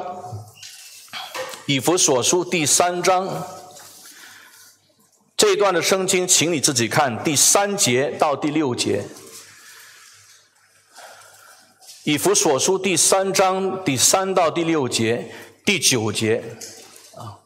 [1.70, 3.46] 以弗所书第三章
[5.36, 9.04] 这一段的圣经，请你自己看第三节到第六节。
[12.02, 15.32] 以弗所书第三章第三到第六节、
[15.64, 16.42] 第九节
[17.14, 17.38] 啊，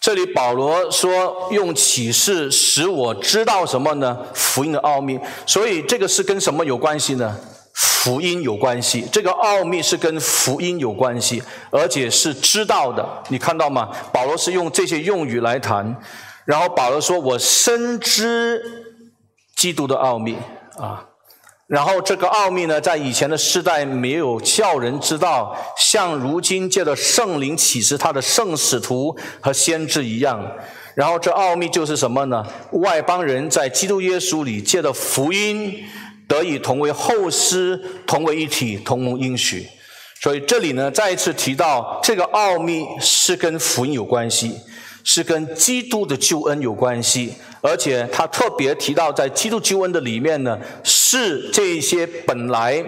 [0.00, 4.26] 这里保罗说用启示使我知道什么呢？
[4.34, 5.16] 福音的奥秘。
[5.46, 7.38] 所以这个是跟什么有关系呢？
[7.78, 13.06] 福音有关系，这个奥秘是跟福音有关系，而且是知道的。
[13.28, 13.90] 你看到吗？
[14.10, 15.94] 保罗是用这些用语来谈，
[16.46, 18.62] 然后保罗说：“我深知
[19.54, 20.38] 基督的奥秘
[20.78, 21.04] 啊。”
[21.68, 30.42] 然后这个奥秘呢，在以前的世代没有叫人知道，像如今借着圣灵启示他的圣使徒和先知一样。
[30.94, 32.46] 然后这奥秘就是什么呢？
[32.70, 35.84] 外邦人在基督耶稣里借的福音。
[36.28, 39.66] 得以同为后世，同为一体，同盟应许。
[40.20, 44.52] 所以这里呢，再一次提到这个奥秘是跟福音有关系，
[45.04, 47.34] 是跟基督的救恩有关系。
[47.60, 52.84] 而且他特别提到，在基督救恩的里面呢，是这些本来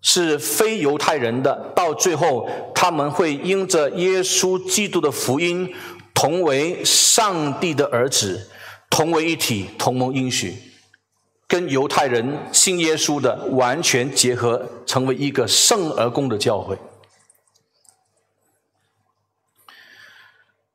[0.00, 5.72] 是非犹太人的，到最后他们会因着耶稣基督的福音，
[6.12, 8.50] 同为上帝的儿子，
[8.90, 10.71] 同为一体，同盟应许。
[11.52, 16.78] 跟犹太人信耶稣的完全结合，成为一个圣而公的教会。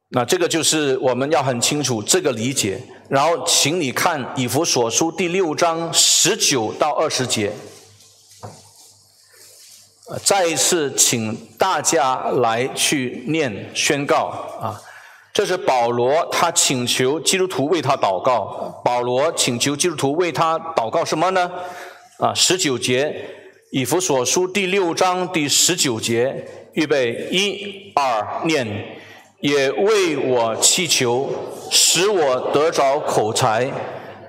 [0.09, 2.83] 那这个就是我们要很清楚这个理解。
[3.09, 7.51] 然后，请你看以弗所书第六章十九到二十节。
[10.23, 14.27] 再一次，请大家来去念宣告
[14.61, 14.79] 啊。
[15.37, 18.81] 这是保罗，他请求基督徒为他祷告。
[18.83, 21.51] 保罗请求基督徒为他祷告什么呢？
[22.17, 23.15] 啊，十九节，
[23.69, 28.97] 以弗所书第六章第十九节，预备一二念，
[29.39, 31.29] 也为我祈求，
[31.69, 33.71] 使我得着口才，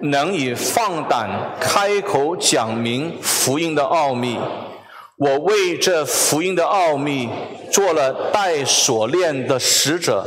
[0.03, 4.39] 能以放胆开口讲明福音的奥秘。
[5.17, 7.31] 我为这福音的奥秘
[7.73, 10.27] 做了带锁链的使者。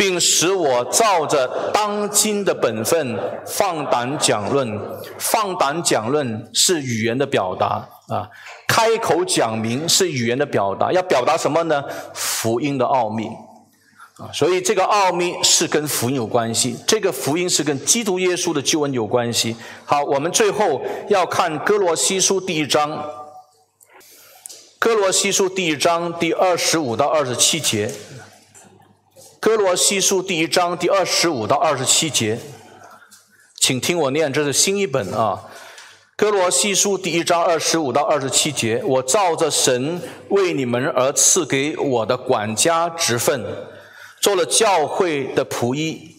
[0.00, 4.80] 并使我照着当今的本分放胆讲论，
[5.18, 8.26] 放胆讲论是语言的表达啊，
[8.66, 11.84] 开口讲明是语言的表达，要表达什么呢？
[12.14, 13.26] 福音的奥秘
[14.16, 19.54] 啊，所以这个奥秘是跟福音有关系，这个福音是跟基督耶稣的救恩有关系。
[19.84, 23.04] 好，我们最后要看哥罗西书第一章，
[24.78, 27.92] 哥罗西书第一章第二十五到二十七节。
[29.40, 32.38] 哥罗西书第一章第二十五到二十七节，
[33.54, 35.40] 请听我念，这是新一本啊。
[36.14, 39.98] 哥罗西书第一章二十五到二十七节，我照着神
[40.28, 43.42] 为你们而赐给我的管家职分，
[44.20, 46.16] 做了教会的仆役，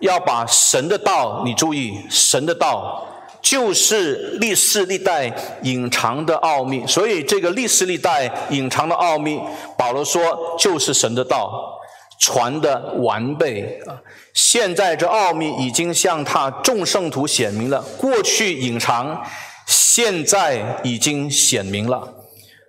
[0.00, 3.06] 要把神的道，你注意，神的道
[3.40, 6.86] 就是历世历代隐藏的奥秘。
[6.86, 9.40] 所以这个历世历代隐藏的奥秘，
[9.78, 11.79] 保罗说就是神的道
[12.20, 13.98] 传的完备啊。
[14.32, 19.20] 现在这奥秘已经向他众圣徒显明了，过去隐藏，
[19.66, 22.14] 现在已经显明了。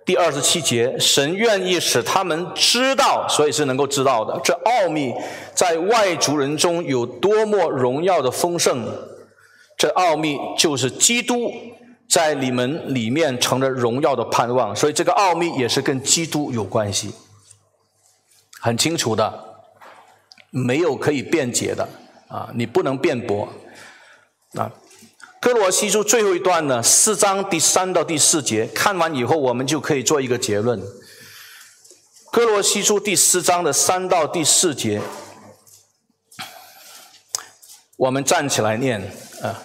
[0.04, 4.40] 第二十七节，神愿意使他们知道，所以是能够知道的。
[4.42, 5.14] 这奥秘
[5.54, 8.84] 在外族人中有多么荣耀的丰盛，
[9.78, 11.52] 这奥秘就是基督
[12.08, 14.74] 在你们里面成了荣耀的盼望。
[14.74, 17.14] 所以这个奥秘也是跟基督有关系，
[18.64, 19.56] 很清楚的，
[20.50, 21.88] 没有可以辩解的
[22.28, 23.52] 啊，你不能辩驳
[24.54, 24.70] 啊。
[25.40, 30.80] 哥罗西书最后一段呢，四章第三到第四节，看完以后我们就可以做一个结论。
[32.30, 35.02] 哥罗西书第四章的三到第四节，
[37.96, 39.02] 我们站起来念
[39.42, 39.64] 啊。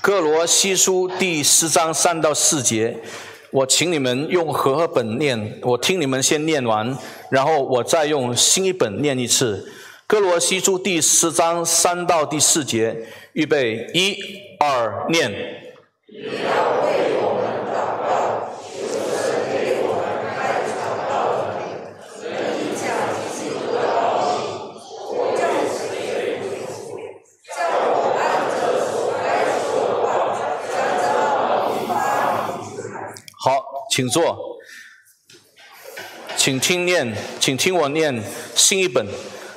[0.00, 3.02] 哥罗西书第四章三到四节，
[3.50, 6.96] 我请你们用和合本念，我听你们先念完，
[7.30, 9.72] 然后我再用新一本念一次。
[10.06, 14.16] 哥罗西书第四章三到第四节，预备一
[14.58, 15.32] 二念。
[33.40, 33.64] 好，
[33.98, 34.56] 请坐，
[36.36, 38.22] 请听念，请听我念
[38.54, 39.04] 新一本。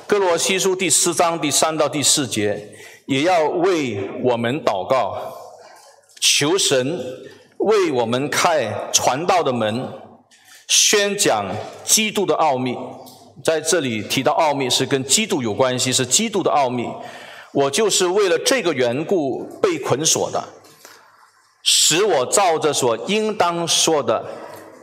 [0.04, 2.74] 哥罗西书第四章第三到第四节，
[3.06, 5.32] 也要为我们祷告，
[6.18, 6.98] 求神
[7.58, 9.88] 为我们开传道的门，
[10.66, 11.46] 宣讲
[11.84, 12.76] 基督的奥秘。
[13.44, 16.88] 在这里提到奥秘是跟基督有关系，是基督的奥秘。
[17.52, 20.42] 我就是为了这个缘故被捆锁的，
[21.62, 24.24] 使我照着所应当说的。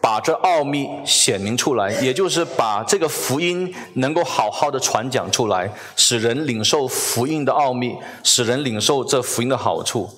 [0.01, 10.09] 把这奥秘显明出来，也就是把这个福音能够好好的传讲出来，使人领受福音的奥秘，使人领受这福音的好处。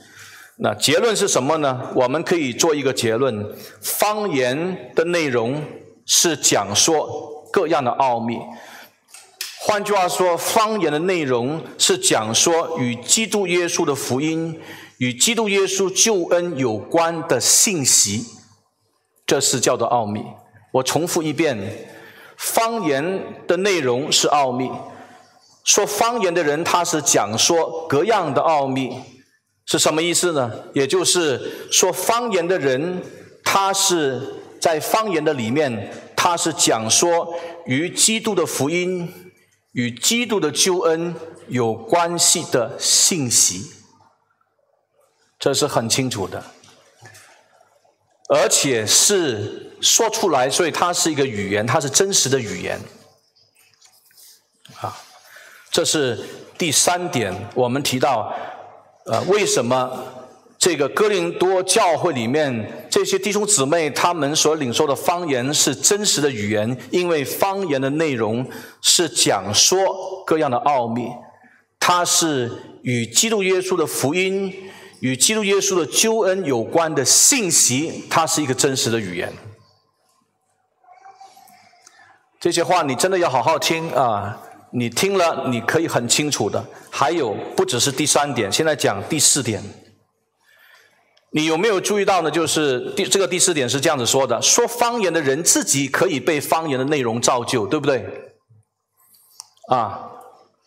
[0.58, 1.82] 那结论是什么呢？
[1.96, 3.44] 我们可以做一个结论：
[3.82, 5.64] 方言的内容
[6.06, 8.38] 是讲说各样的奥秘。
[9.62, 14.60] 换句话说，方言的内容是讲说与基督耶稣的福音、
[15.02, 18.24] 与基督耶稣救恩有关的信息。
[19.26, 20.24] 这是叫做奥秘。
[20.74, 21.58] 我重复一遍，
[22.38, 24.70] 方言的内容是奥秘。
[25.64, 28.96] 说方言的人，他是讲说各样的奥秘，
[29.66, 30.52] 是什么意思呢？
[30.76, 33.02] 也就是说，方言的人，
[33.44, 34.22] 他是
[34.60, 37.34] 在方言的里面，他是讲说
[37.66, 39.12] 与基督的福音、
[39.72, 41.16] 与基督的救恩
[41.48, 43.81] 有关系的信息。
[45.42, 46.42] 这是很清楚的。
[48.30, 52.80] 而且是说出来，所以它是一个语言，它是真实的语言。
[54.80, 54.98] 啊，
[55.70, 56.18] 这是
[56.58, 58.34] 第三点，我们提到，
[59.06, 60.02] 呃，为什么
[60.58, 66.78] 这个哥林多教会里面这些弟兄姊妹他们所领受的方言是真实的语言？
[66.90, 68.50] 因为方言的内容
[68.82, 71.10] 是讲说各样的奥秘，
[71.78, 72.50] 它是
[72.84, 74.72] 与基督耶稣的福音。
[75.02, 79.34] 与基督耶稣的救恩有关的信息，它是一个真实的语言。
[82.40, 84.40] 这些话你真的要好好听啊！
[84.72, 86.64] 你听了，你可以很清楚的。
[86.90, 89.64] 还有，不只是第三点，现在讲第四点。
[91.32, 92.30] 你有没有注意到呢？
[92.30, 98.06] 就是第这个第四点是这样子说的：说方言的人自己可以被方言的内容造就，对不对？
[99.70, 100.10] 啊。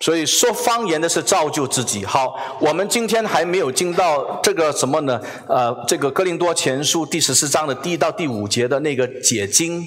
[0.00, 2.04] 所以说方言的是造就自己。
[2.04, 5.20] 好，我们今天还没有进到这个什么呢？
[5.48, 9.86] 呃，这个哥林多前书第十四章的第一到第五节的那个解经，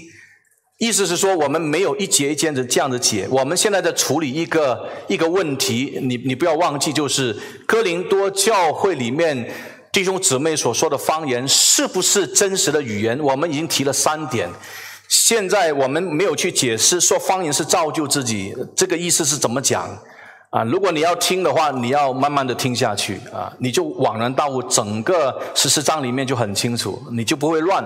[0.79, 3.27] 意思是说我们没有一节一节的这样子解。
[3.29, 9.53] 我们现在在处理一个一个问题，你你不要忘记，就是哥林多教会里面
[9.91, 13.19] 弟兄姊妹所说的方言是不是真实的语言？
[13.19, 14.49] 我们已经提了三点。
[15.07, 19.87] 现在我们没有去解释说方言是造就自己，这个意思是怎么讲
[20.49, 20.63] 啊？
[20.63, 27.81] 如果你要听的话，你要慢慢的听下去啊，你就恍然大悟，整个十四章里面就很清楚，你就不会乱。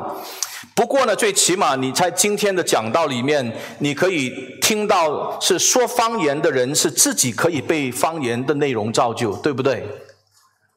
[0.73, 9.87] 不过呢，最起码你在今天的讲道里面，你可以听到是说方言的人是自己可以被方言的内容造就，对不对？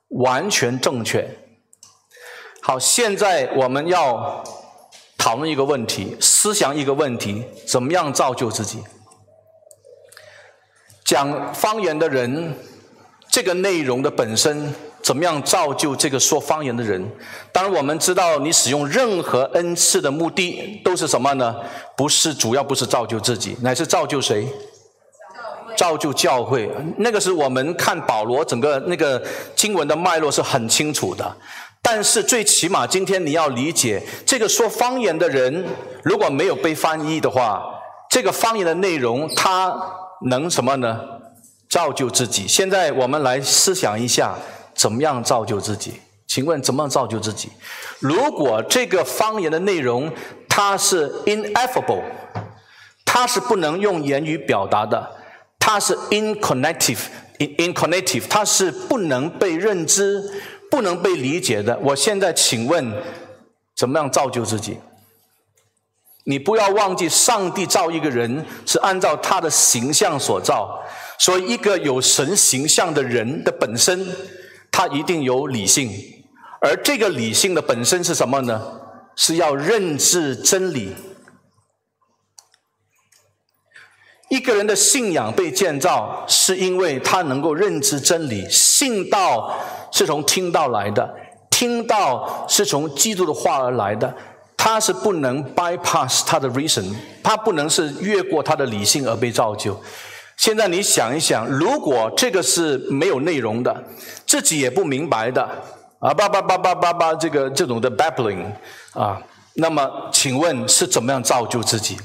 [0.08, 1.26] 完全正确。
[2.60, 4.44] 好，现在我们要。
[5.16, 8.82] 讨论一个问题，思想一个问题，怎么样造就自己？
[11.04, 12.54] 讲方言的人，
[13.30, 17.06] 这个内容的本身怎么样造就这个说方言的人？
[17.52, 21.56] 当然，我们知道你使用任何恩赐的目的都是什么呢？
[21.96, 24.48] 不是主要不是造就自己，乃是造就谁？
[25.76, 26.70] 造就教会。
[26.98, 29.22] 那个是我们看保罗整个那个
[29.54, 31.36] 经文的脉络是很清楚的。
[31.86, 35.66] 但是最起码今天你要理解，这个说方言的人
[36.02, 37.62] 如果没有被翻译的话，
[38.08, 39.70] 这个方言的内容他
[40.30, 40.98] 能什么呢？
[41.68, 42.48] 造就自己。
[42.48, 44.34] 现在我们来思想一下，
[44.74, 46.00] 怎么样造就自己？
[46.26, 47.50] 请问怎么样造就自己？
[47.98, 50.10] 如果这个方言的内容
[50.48, 52.02] 它是 ineffable，
[53.04, 55.10] 它是不能用言语表达的，
[55.58, 60.22] 它是 inconnective，inconnective，它是不能被认知、
[60.74, 61.78] 不能被理解的。
[61.80, 62.92] 我现在请问，
[63.76, 64.76] 怎么样造就自己？
[66.24, 70.82] 你不要忘记，上帝造一个人是按照他的形象所造。
[71.16, 74.04] 所以，一个有神形象的人的本身，
[74.72, 75.92] 他一定有理性，
[76.60, 78.60] 而这个理性的本身是什么呢？
[79.14, 80.92] 是要认知真理。
[84.30, 88.48] 一个人的信仰被建造，是因为他能够认知真理。
[88.50, 89.54] 信道
[89.92, 91.14] 是从听到来的，
[91.50, 94.12] 听到是从基督的话而来的，
[94.56, 99.78] 他是不能 bypass 他的 reason，他不能是越过他的理性而被造就。
[100.36, 103.84] 现在你想一想，如果这个是没有内容的，
[104.26, 105.42] 自己也不明白的，
[106.00, 108.46] 啊叭叭叭叭叭叭，这个这种的 babbling
[108.94, 109.22] 啊，
[109.56, 111.96] 那么请问是怎么样造就自己？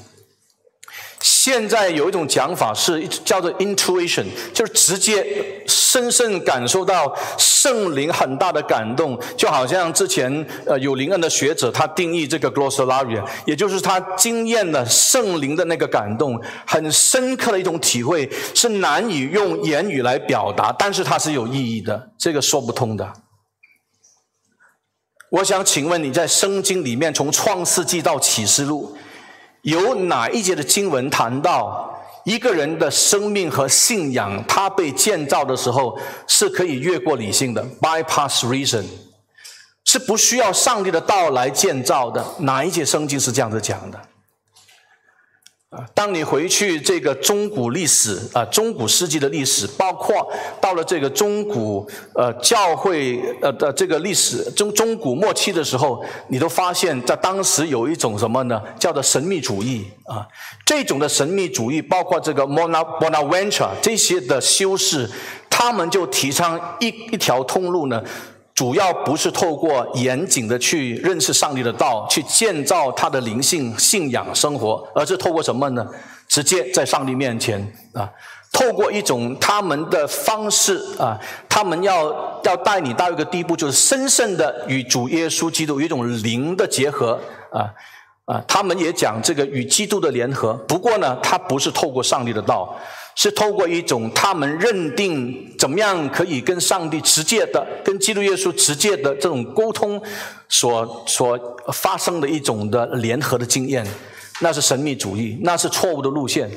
[1.22, 23.12] 现在有一种讲法是叫做 intuition，就是直接深深感受到圣灵很大的感动，就好像之前呃有灵恩的学者他定义这个 glossolalia，也就是他经验的圣灵的那个感动，很深刻的一种体会，是难以用言语来表达，但是它是有意义的，这个说不通的。
[25.32, 28.96] 我想请问你在圣经里面从创世纪到启示录。
[29.62, 31.94] 有哪一节的经文谈到
[32.24, 35.98] 一个人的生命和信仰，他被建造的时候
[36.28, 38.86] 是可以越过理性的 （bypass reason），
[39.86, 42.24] 是不需要上帝的道来建造的？
[42.40, 44.00] 哪一节圣经是这样子讲的？
[45.70, 50.28] 啊，当你回去这个中古历史啊，中古世纪的历史，包括
[50.60, 58.60] 到了这个中古呃教会呃的这个历史中中古末期的时候，你都发现，在当时有一种什么呢？
[58.80, 60.26] 叫做神秘主义啊。
[60.66, 65.08] 这种的神秘主义，包括这个 Mona Bonaventure 这些的修士，
[65.52, 68.04] 他们就提倡一一条通路呢。
[68.60, 75.88] 主要不是透过严谨的去认识上帝的道，去建造他的灵性信仰生活，而是透过什么呢？
[76.28, 77.58] 直接在上帝面前
[77.94, 78.12] 啊，
[78.52, 87.18] 透过一种他们的方式啊，他们要要带你到一个地步，就是深深的与主耶稣基督有一种灵的结合
[87.54, 87.72] 啊
[88.26, 90.52] 啊，他们也讲这个与基督的联合。
[90.68, 92.78] 不过呢，他不是透过上帝的道。
[93.22, 100.02] 是透过一种他们认定怎么样可以跟上帝直接的、跟基督耶稣直接的这种沟通
[100.48, 101.38] 所所
[101.74, 103.86] 发生的一种的联合的经验，
[104.40, 106.50] 那是神秘主义，那是错误的路线。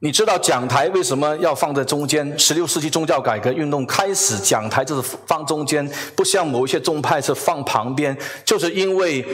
[0.00, 2.36] 你知道讲台为什么要放在中间？
[2.36, 9.24] 十六世纪宗教改革运动开始，讲台就是放中间，不像某一些宗派是放旁边，就是因为。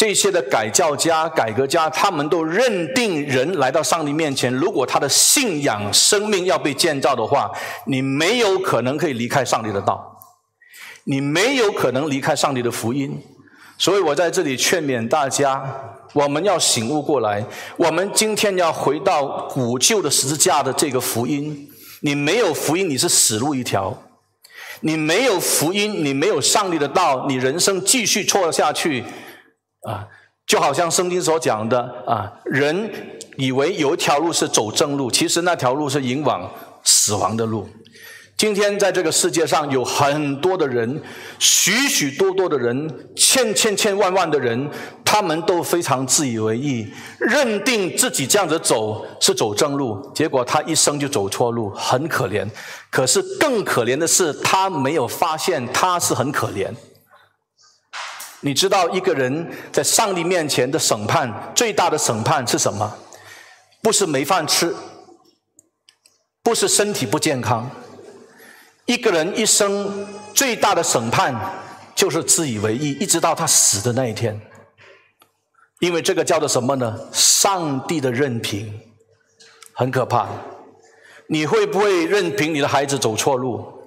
[0.00, 7.52] 这些的改教家、改革家，他们都认定人来到上帝面前，如果他的信仰生命要被建造的话，
[7.84, 10.16] 你没有可能可以离开上帝的道，
[11.04, 13.22] 你没有可能离开上帝的福音。
[13.76, 15.62] 所以我在这里劝勉大家，
[16.14, 17.44] 我们要醒悟过来，
[17.76, 21.68] 我们今天要回到古旧的十字架的这个福音。
[22.00, 23.92] 你没有福音，你是死路一条；
[24.80, 29.04] 你没有福音，你没有上帝的道，你人生继续错下去。
[29.82, 30.06] 啊，
[30.46, 32.90] 就好像圣经所讲的啊，人
[33.36, 36.50] 以为有一条路是走正路，其实那条路是引往
[36.84, 37.68] 死亡的路。
[38.36, 41.02] 今天在这个世界上有很多的人，
[41.38, 44.70] 许许多多的人，千千千万万的人，
[45.04, 52.48] 他们都非常自以为意，认定自己这样子走是走正路，结果他一生就走错路，很可怜。
[52.90, 56.72] 可是更可怜的是，他没有发现他是很可怜。
[58.40, 62.96] 你知道一个人在上帝面前的审判，最大的审判是什么？
[63.82, 64.74] 不是没饭吃，
[66.42, 67.70] 不是身体不健康。
[68.86, 71.34] 一个人一生最大的审判，
[71.94, 74.40] 就是自以为意，一直到他死的那一天。
[75.80, 76.98] 因为这个叫做什么呢？
[77.12, 78.80] 上帝的任凭，
[79.72, 80.28] 很可怕。
[81.28, 83.79] 你会不会任凭你的孩子走错路？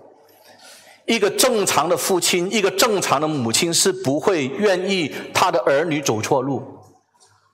[1.06, 6.64] 一个正常的父亲，一个正常的母亲是不会愿意他的儿女走错路，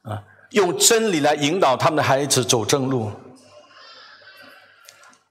[0.03, 0.21] 啊，
[0.51, 3.11] 用真理来引导他们的孩子走正路。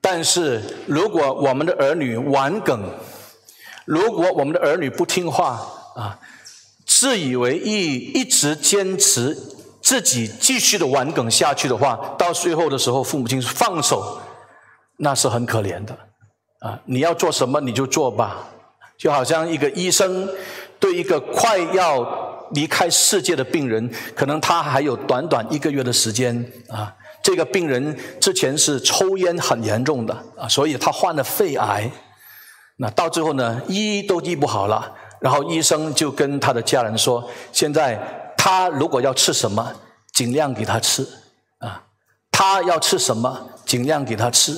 [0.01, 2.91] 但是如果我们的儿女顽梗，
[3.85, 5.61] 如果我们的儿女不听话
[5.97, 6.19] 啊，
[6.87, 9.37] 自以为意，一直坚持
[9.83, 14.21] 自己继续的顽梗下去的话，到最后的时候，父母亲是放手。
[15.01, 15.97] 那是很可怜的，
[16.61, 16.79] 啊！
[16.87, 18.49] 你要做什么你就做吧，
[18.97, 20.29] 就好像一个医生
[20.81, 26.95] 对一个快要离开世界的病人，可能他还有短短一个月的时间啊。
[27.23, 31.91] 这个病人之前是抽烟很严重的啊，所以他患了肺癌。
[32.77, 39.75] 那到最后呢，医都医不好了，然后医生就跟他的家人说：现在他如果要吃什么，
[40.13, 41.03] 尽量给他吃
[41.59, 41.83] 啊；
[42.31, 44.57] 他要吃什么，尽量给他吃。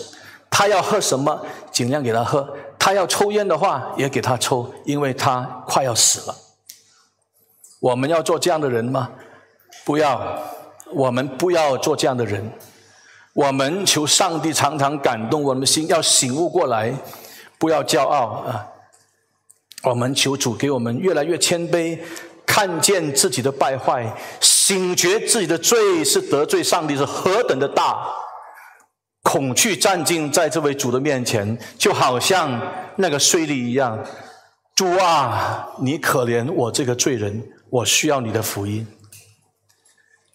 [0.50, 1.40] 他要喝什么，
[1.72, 2.44] 尽量给他喝；
[2.78, 6.36] 他要抽烟的话，也给他抽，因为他快要死了。
[7.80, 9.10] 我们要做这样的人吗？
[9.84, 10.38] 不要，
[10.92, 12.52] 我们不要做这样的人。
[13.32, 16.92] 我们求上帝常常感动我们的心，要醒悟过来，
[17.58, 18.66] 不要骄傲啊！
[19.84, 21.98] 我们求主给我们越来越谦卑，
[22.44, 28.04] 看见自己的败坏，醒觉自己的罪是得罪上帝是何等的大。
[29.22, 32.60] 恐惧站进在这位主的面前，就好像
[32.96, 34.02] 那个税吏一样。
[34.74, 38.86] 主啊，你可怜我这个罪人，我需要你的福音。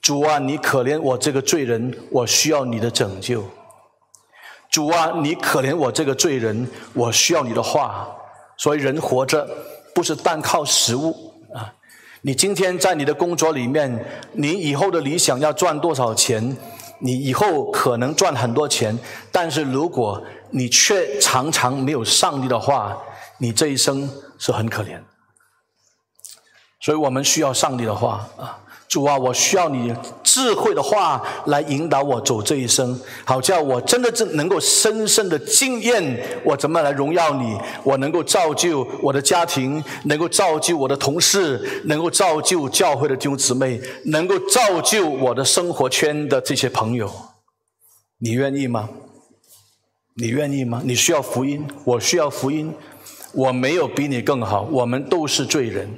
[0.02, 3.44] 主啊，你可怜我这个罪人，我需要你的拯救。
[4.70, 8.08] 主啊，你可怜我这个罪人，我需要你的话。
[8.58, 9.50] 所以人活着
[9.94, 11.74] 不是单靠食物啊！
[12.22, 16.56] 你今天在你的工作里面，你以后的理想要赚多少钱？
[17.00, 18.98] 你以后可能赚很多钱，
[19.32, 22.98] 但是如果你却常常没有上帝的话，
[23.40, 25.00] 你这一生是很可怜。
[26.80, 28.62] 所以我们需要上帝的话啊。
[28.88, 47.12] 主啊，我需要你智慧的话来引导我走这一生，好叫我真的真能够深深的经验我怎么来荣耀你，我能够造就我的家庭，能够造就我的同事，能够造就教会的弟兄姊妹，能够造就我的生活圈的这些朋友。
[48.20, 48.90] 你愿意吗？
[50.16, 50.82] 你愿意吗？
[50.86, 52.74] 你需要福音，我需要福音，
[53.34, 55.90] 我没有比你更好，我们都是罪人。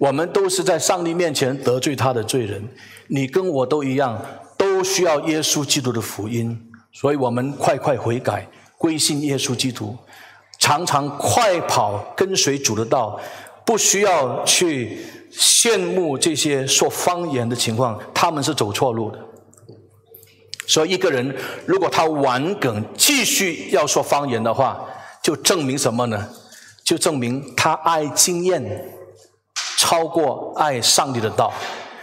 [0.00, 2.66] 我们都是在上帝面前得罪他的罪人，
[3.08, 4.18] 你跟我都一样，
[4.56, 6.58] 都需要耶稣基督的福音，
[6.90, 8.48] 所以我们快快悔改，
[8.78, 9.94] 归信耶稣基督，
[10.58, 13.20] 常常快跑跟随主的道，
[13.66, 14.96] 不需要去
[15.30, 19.18] 羡慕这些说方言的情况，他们是走错路的。
[20.66, 21.36] 所以一个人
[21.66, 24.82] 如果他顽梗继续要说方言的话，
[25.22, 26.26] 就证明什么呢？
[26.82, 28.96] 就证明他爱经验。
[29.80, 31.50] 超过爱上帝的道，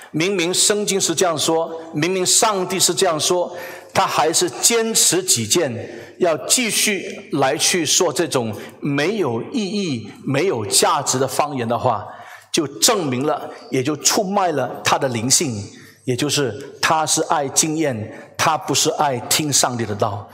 [0.09, 3.55] 明明圣经是这样说，明明上帝是这样说，
[3.93, 12.03] 他还是坚持己见，要继续来去说这种没有意义、没有价值的方言的话，
[12.51, 15.63] 就证明了，也就出卖了他的灵性，
[16.05, 16.51] 也就是
[16.81, 20.27] 他是爱经验，他不是爱听上帝的道。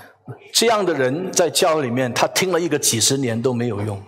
[0.53, 4.01] 这样的人在教会里面，他听了一个几十年都没有用。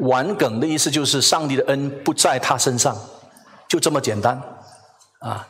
[0.00, 2.96] 玩梗的意思就是上帝的恩不在他身上，
[3.68, 4.40] 就这么简单，
[5.20, 5.46] 啊，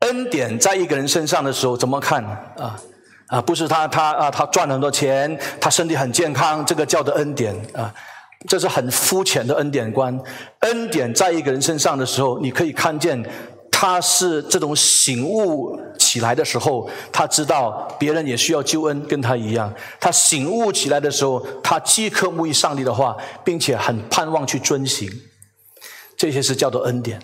[0.00, 2.76] 恩典在一个人身上的时候怎么看啊？
[3.28, 7.92] 啊，不是他他啊他赚了很多钱，他身体很健康，这个叫做恩典啊，
[8.48, 10.18] 这是很肤浅的恩典观。
[10.60, 13.24] 恩典在一个人身上的时候，你可以看见。
[13.86, 19.70] 他是这种醒悟起来的时候，他知道别人也需要救恩，跟他一样。
[20.00, 23.14] 他醒悟起来的时候，他饥渴慕义上帝的话，
[23.44, 25.12] 并且很盼望去遵行。
[26.16, 27.20] 这些是叫做恩典。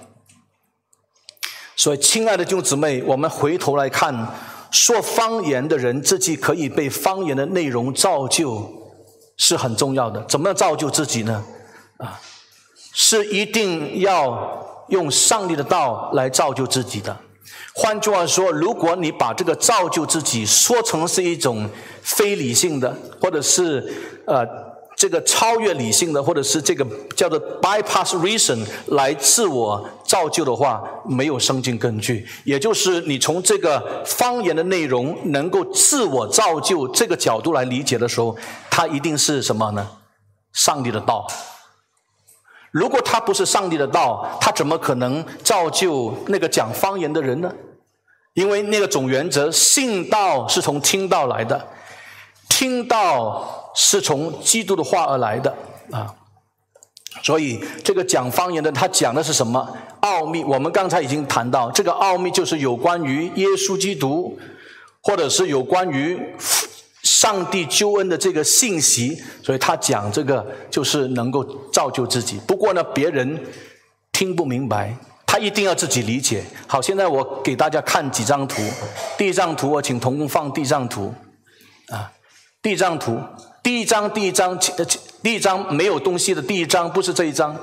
[1.76, 4.34] 所以，亲爱的弟兄姊妹，我们回头来看，
[4.70, 8.70] 说方言的人自己可以被方言的内容造就，
[9.38, 10.22] 是很重要的。
[10.24, 11.42] 怎么造就自己呢？
[11.96, 12.20] 啊，
[12.92, 14.68] 是一定要。
[14.91, 17.16] 用上帝的道来造就自己的。
[17.72, 21.68] 换句话说，如果你把这个造就自己说成是一种
[22.03, 23.93] 非理性的，或者是
[24.26, 24.45] 呃
[24.97, 26.86] 这个超越理性的，或者是这个
[27.16, 32.26] 叫做 bypass reason 来自我造就的话，没有生经根据。
[32.45, 38.36] 也就是你从这个方言的内容能够自我造就这个角度来理解的时候，
[38.68, 39.88] 它一定是什么呢？
[40.53, 41.26] 上帝的道。
[42.70, 47.52] 如果他不是上帝的道，他怎么可能造就那个讲方言的人呢？
[48.34, 51.66] 因为那个总原则，信道是从听到来的，
[52.48, 55.52] 听到是从基督的话而来的
[55.90, 56.14] 啊。
[57.24, 60.44] 所以这个讲方言的，他讲的是什么奥秘？
[60.44, 64.38] 我们刚才已经谈到，这个奥秘就是有关于耶稣基督，
[65.02, 66.24] 或者是有关于
[67.03, 69.22] 上帝救恩的这个信息。
[69.42, 72.38] 所以他讲这个就是能够造就自己。
[72.46, 73.44] 不过呢，别人
[74.12, 74.96] 听不明白。
[75.26, 76.44] 他一定要自己理解。
[76.66, 78.61] 好，现在我给大家看几张图。
[79.16, 81.14] 第一张图，我请童工放第一张图。
[81.88, 82.11] 啊，
[82.61, 83.16] 第一张图，
[83.62, 84.59] 第一张，第一张，
[85.22, 87.57] 第一张没有东西的第一张，不是这一张。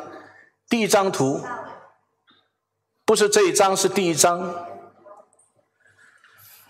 [0.69, 1.41] 第一张图，
[3.05, 4.55] 不是这一张，是第一张。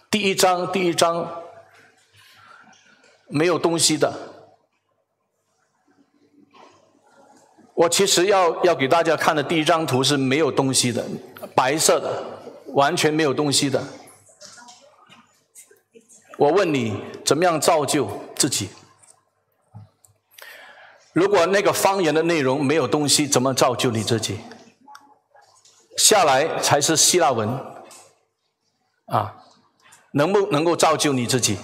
[0.10, 1.30] 第一张，第一张，
[3.28, 4.14] 没有东西的。
[7.74, 11.06] 我其实要要给大家看的第一张图是没有东西的，
[11.54, 12.24] 白色的，
[12.74, 13.84] 完全没有东西的。
[16.38, 18.70] 我问你，怎么样造就自己？
[21.14, 24.40] 如果那个方言的内容没有东西，怎么造就你自己？
[25.98, 27.50] 下来才是希腊文，
[29.06, 29.36] 啊，
[30.12, 31.58] 能不能够造就你自己？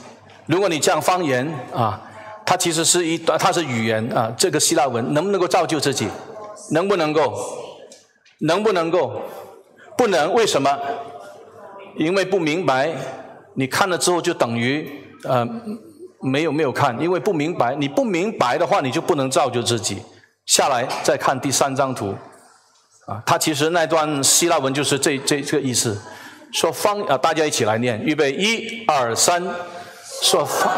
[0.46, 2.10] 如果你讲方言啊。
[2.46, 6.10] 它其实是一段，它是语言啊，这个希腊文能不能够造就自己？
[6.72, 7.34] 能不能够？
[8.42, 9.22] 能不能够？
[9.98, 10.78] 不能，为什么？
[11.96, 12.94] 因为不明白，
[13.56, 14.86] 你看了之后就等于
[15.24, 15.48] 呃
[16.20, 20.04] 没有没有看，因为不明白，你不明白的话，你就不能造就自己。
[20.46, 22.14] 下来再看第三张图，
[23.06, 25.98] 啊，它其实那段希腊文就是这这这个意思，
[26.52, 29.42] 说方啊，大家一起来念，预备一二三，
[30.24, 30.72] 说方。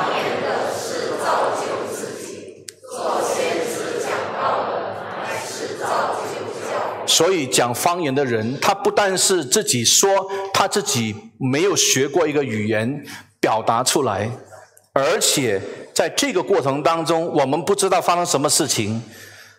[7.06, 10.10] 所以讲方言的人，他不但是自己说
[10.52, 13.06] 他自己没有学过一个语言
[13.40, 14.30] 表达出来，
[14.92, 15.62] 而且
[15.94, 19.02] 在这个过程当中，我们不知道发生什么事情，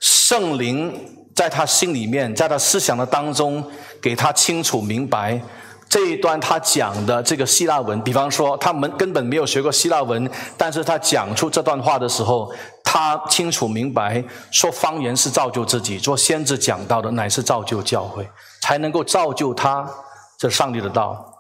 [0.01, 0.93] 圣灵
[1.35, 3.65] 在他心里面，在他思想的当中，
[4.03, 5.41] 给他清楚明白。
[5.89, 18.29] 这一段他讲的这个希腊文，比方说他们根本没有学过希腊文，但是他讲出这段话的时候，他清楚明白，说方言是造就自己，做先知讲到的乃是造就教会，
[18.61, 19.89] 才能够造就他
[20.37, 21.33] 这上帝的道。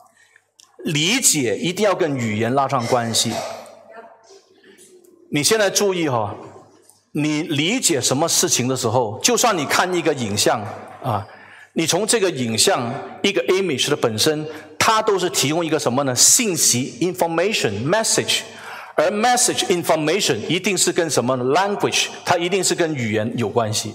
[0.85, 3.33] 理解一定要跟语言拉上关系。
[5.33, 6.37] 你现在注意哈，
[7.11, 10.63] 你理解什么事情的时候，就算你看一个影像
[11.03, 11.27] 啊。
[11.79, 12.91] 你从这个影像
[13.23, 14.49] 一个 image 的本身，
[14.79, 16.17] 它都是提供一个什么呢？
[16.17, 18.41] 信息 information message，
[18.95, 23.95] 而 message information 一定是跟什么 language，它一定是跟语言有关系，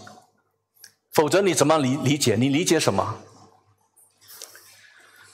[1.11, 2.35] 否则你怎么理理解？
[2.35, 3.17] 你理解什么？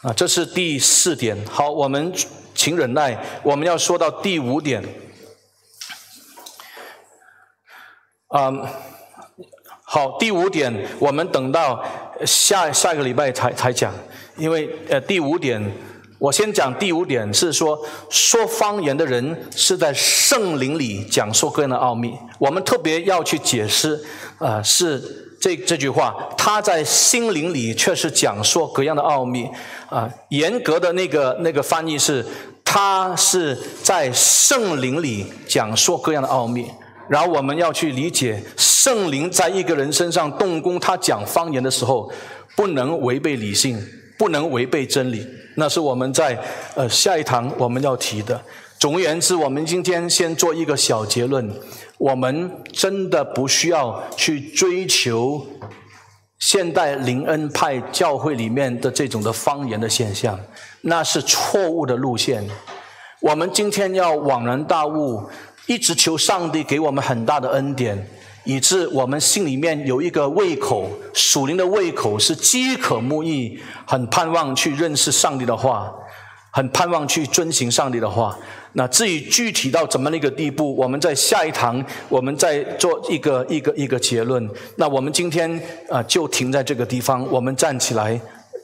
[0.04, 1.46] 啊，这是第四点。
[1.48, 2.14] 好，我们
[2.56, 4.82] 请忍耐，我们要说到第五点。
[8.30, 8.66] 嗯。
[9.90, 11.82] 好，第五点，我们等到
[12.26, 13.94] 下下个礼拜才才讲，
[14.38, 15.62] 因为呃，第五点，
[16.20, 22.14] 我先讲第五点是说，说方言的人是在圣灵里讲说各样的奥秘。
[22.40, 24.00] 我们特别要去解释，
[24.40, 25.00] 啊，是
[25.40, 29.48] 这这句话，他在心灵里却是讲说各样的奥秘。
[29.90, 32.26] 啊，严格的那个那个翻译是，
[32.66, 36.70] 他是在圣灵里讲说各样的奥秘。
[37.10, 42.12] 然后我们要去理解圣灵在一个人身上动工，他讲方言的时候，
[42.56, 43.82] 不能违背理性，
[44.18, 45.26] 不能违背真理。
[45.56, 46.38] 那是我们在
[46.76, 48.40] 呃下一堂我们要提的。
[48.78, 51.50] 总而言之，我们今天先做一个小结论：
[51.98, 55.44] 我们真的不需要去追求
[56.40, 60.40] 现代灵恩派教会里面的这种的方言的现象，
[60.82, 62.48] 那是错误的路线。
[63.22, 65.24] 我们今天要恍然大悟。
[65.68, 68.10] 一直求上帝给我们很大的恩典，
[68.46, 75.94] 以致我们心里面有一个胃口，属灵的胃口是饥渴慕义，很盼望去认识上帝的话，
[76.52, 78.38] 很盼望去遵行上帝的话。
[78.74, 84.48] 那至于具体到怎么那个地步，我们在下一堂我们再做一个一个一个结论。
[84.76, 88.20] 那我们今天啊就停在这个地方，我们站起来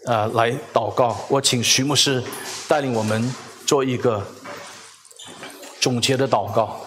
[0.06, 1.18] 啊来祷告。
[1.28, 2.24] 我请徐牧师
[2.68, 3.34] 带领我们
[3.66, 4.26] 做一个
[5.82, 6.80] 总结的祷告。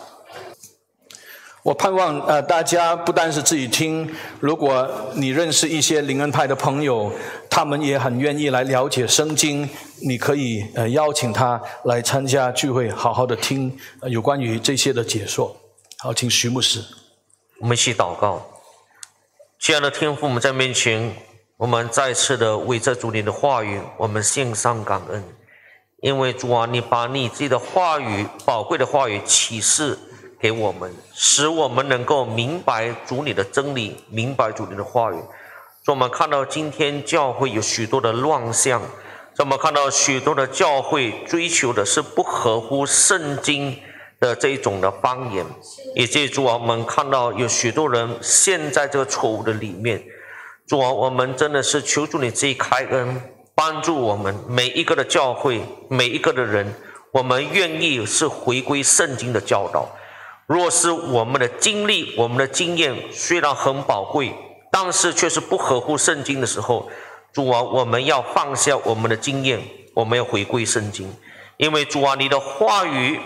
[1.66, 4.08] 我盼望呃，大家不单是自己听，
[4.38, 7.10] 如果你认识一些灵恩派的朋友，
[7.50, 9.68] 他们也很愿意来了解圣经，
[10.00, 15.56] 你可以呃邀请他来参加聚会，好好的听有关于这些的解说。
[15.98, 16.84] 好，请徐牧师，
[17.60, 18.46] 我们一起祷告。
[19.58, 21.16] 亲爱的天父，我们在面前，
[21.56, 25.24] 我们再次的为这主你的话语，我们献上感恩。
[26.00, 29.98] 因为主啊，你把你自己的话语、宝贵的话语启示
[30.46, 35.16] 给我们，使我们能够明白主你的真理，明白主你的话语。
[35.84, 38.80] 所以我们看到今天教会有许多的乱象，
[39.38, 43.76] 我们看到许多的教会追求的是不合乎圣经
[44.20, 45.44] 的这一种的方言，
[45.96, 50.00] 以及主啊，我们看到有许多人陷在这个错误的里面。
[50.68, 53.20] 主啊，我们真的是求助你自己开恩，
[53.56, 56.72] 帮助我们每一个的教会，每一个的人，
[57.10, 59.88] 我们愿意是回归圣经的教导。
[60.46, 64.34] 若是我们的经历、我们的经验虽然很宝贵。
[64.68, 66.90] 但是却是不合乎圣经的时候，
[67.32, 69.58] 主啊，我们要放下我们的经验，
[69.94, 71.10] 我们要回归圣经，
[71.56, 73.18] 因为主啊，你的话语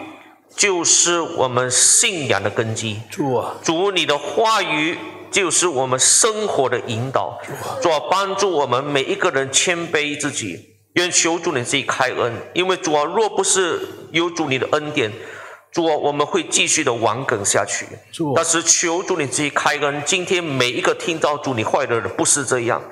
[0.54, 3.00] 就是我们信仰的根基。
[3.10, 4.96] 主啊，主你的话语
[5.32, 7.40] 就是我们生活的引导。
[7.82, 13.80] 主啊，帮助我们每一个人谦卑自己，愿求主你自己开恩，因为主啊，若不是
[14.12, 15.10] 有主你的恩典。
[15.72, 17.86] 主啊，我们会继续的顽梗下去。
[18.12, 20.02] 主，但是求主你自己开恩。
[20.04, 22.82] 今天每一个听到主你话的人，不是这样。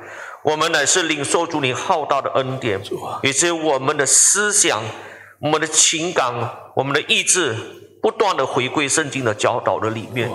[0.44, 2.80] 我们乃是领受主你浩大的恩典，
[3.22, 4.80] 以及我们的思想、
[5.40, 6.32] 我们的情感、
[6.76, 7.56] 我们的意志，
[8.00, 10.30] 不断的回归圣经的教导的里面，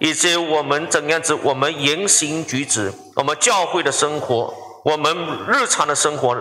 [0.00, 4.52] 以及我们怎样子，我们言行举止，我们教会的生活，
[4.84, 5.16] 我们
[5.46, 6.36] 日常的生活，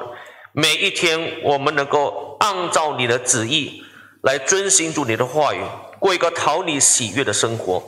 [0.52, 3.84] 每一天我们能够按照你的旨意。
[4.24, 5.62] 来遵循主你的话语，
[6.00, 7.84] 过一个讨你喜悦的生活。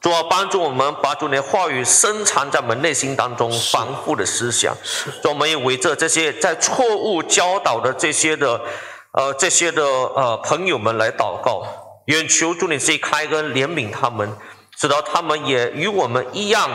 [0.00, 4.72] 主啊，帮助我们把主你的话语深藏在我们内心当中，反复的思想。
[5.20, 8.60] 主，我们也围着这些在错误教导的这些的，
[9.10, 11.66] 呃，这些的呃朋友们来祷告，
[12.04, 14.36] 愿求主你自己开恩怜悯他们，
[14.76, 16.70] 直到他们也与我们一样，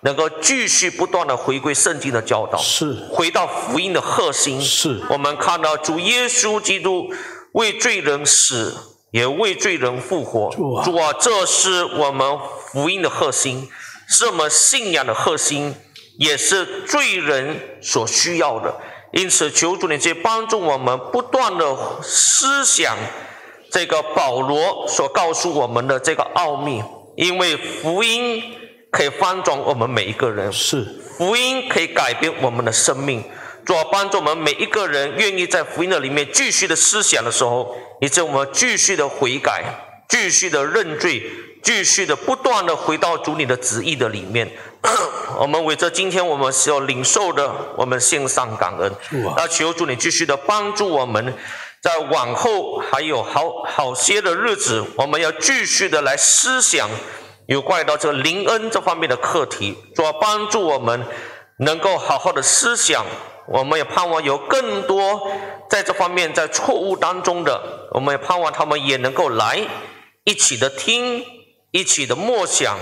[0.00, 4.60] 能够继续不断的回归圣经的教导，是回到福音的核心。
[4.60, 7.08] 是我们看到主耶稣基督。
[7.52, 8.74] 为罪人死，
[9.10, 10.50] 也为罪人复活。
[10.82, 12.38] 主啊，这是我们
[12.70, 13.68] 福音的核心，
[14.08, 15.74] 是我们信仰的核心，
[16.18, 18.74] 也是罪人所需要的。
[19.12, 22.96] 因此，求主你去帮助我们，不断的思想
[23.70, 26.82] 这个保罗所告诉我们的这个奥秘。
[27.14, 28.42] 因为福音
[28.90, 33.22] 可以翻转我们每一个人，是福音可以改变我们的生命。
[33.64, 39.62] 主要帮助我们每一个人愿意在福音的里面继续的思想的时候，以及我们继续的悔改、
[40.08, 41.22] 继续的认罪、
[41.62, 44.50] 继续的不断的回到主你的旨意的里面。
[45.38, 48.92] 我们为着今天我们所领受的，我们献上感恩。
[49.36, 51.32] 那求主你继续的帮助我们，
[51.80, 56.90] 在往后还有好好些的日子，我们要继续的来思想
[57.46, 61.06] 有关于到这个灵恩这方面的课题，主要帮助我们
[61.58, 63.06] 能够好好的思想。
[63.46, 65.28] 我们也盼望有更多
[65.68, 69.66] 在这方面在错误当中的，我们也盼望他们也能够来
[70.24, 71.24] 一起的听，
[71.70, 72.78] 一起的默想，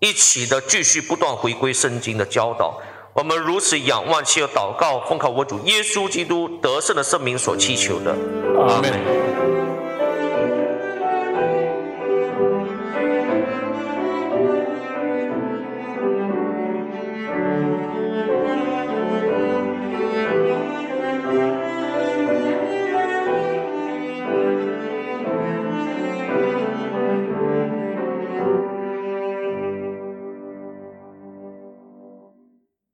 [0.00, 2.80] 一起的继续不断回归圣经的教导。
[3.14, 8.10] 我们如此仰望，且祷告，奉靠我主耶稣基督得胜的圣名所祈求的，
[8.58, 9.31] 阿门。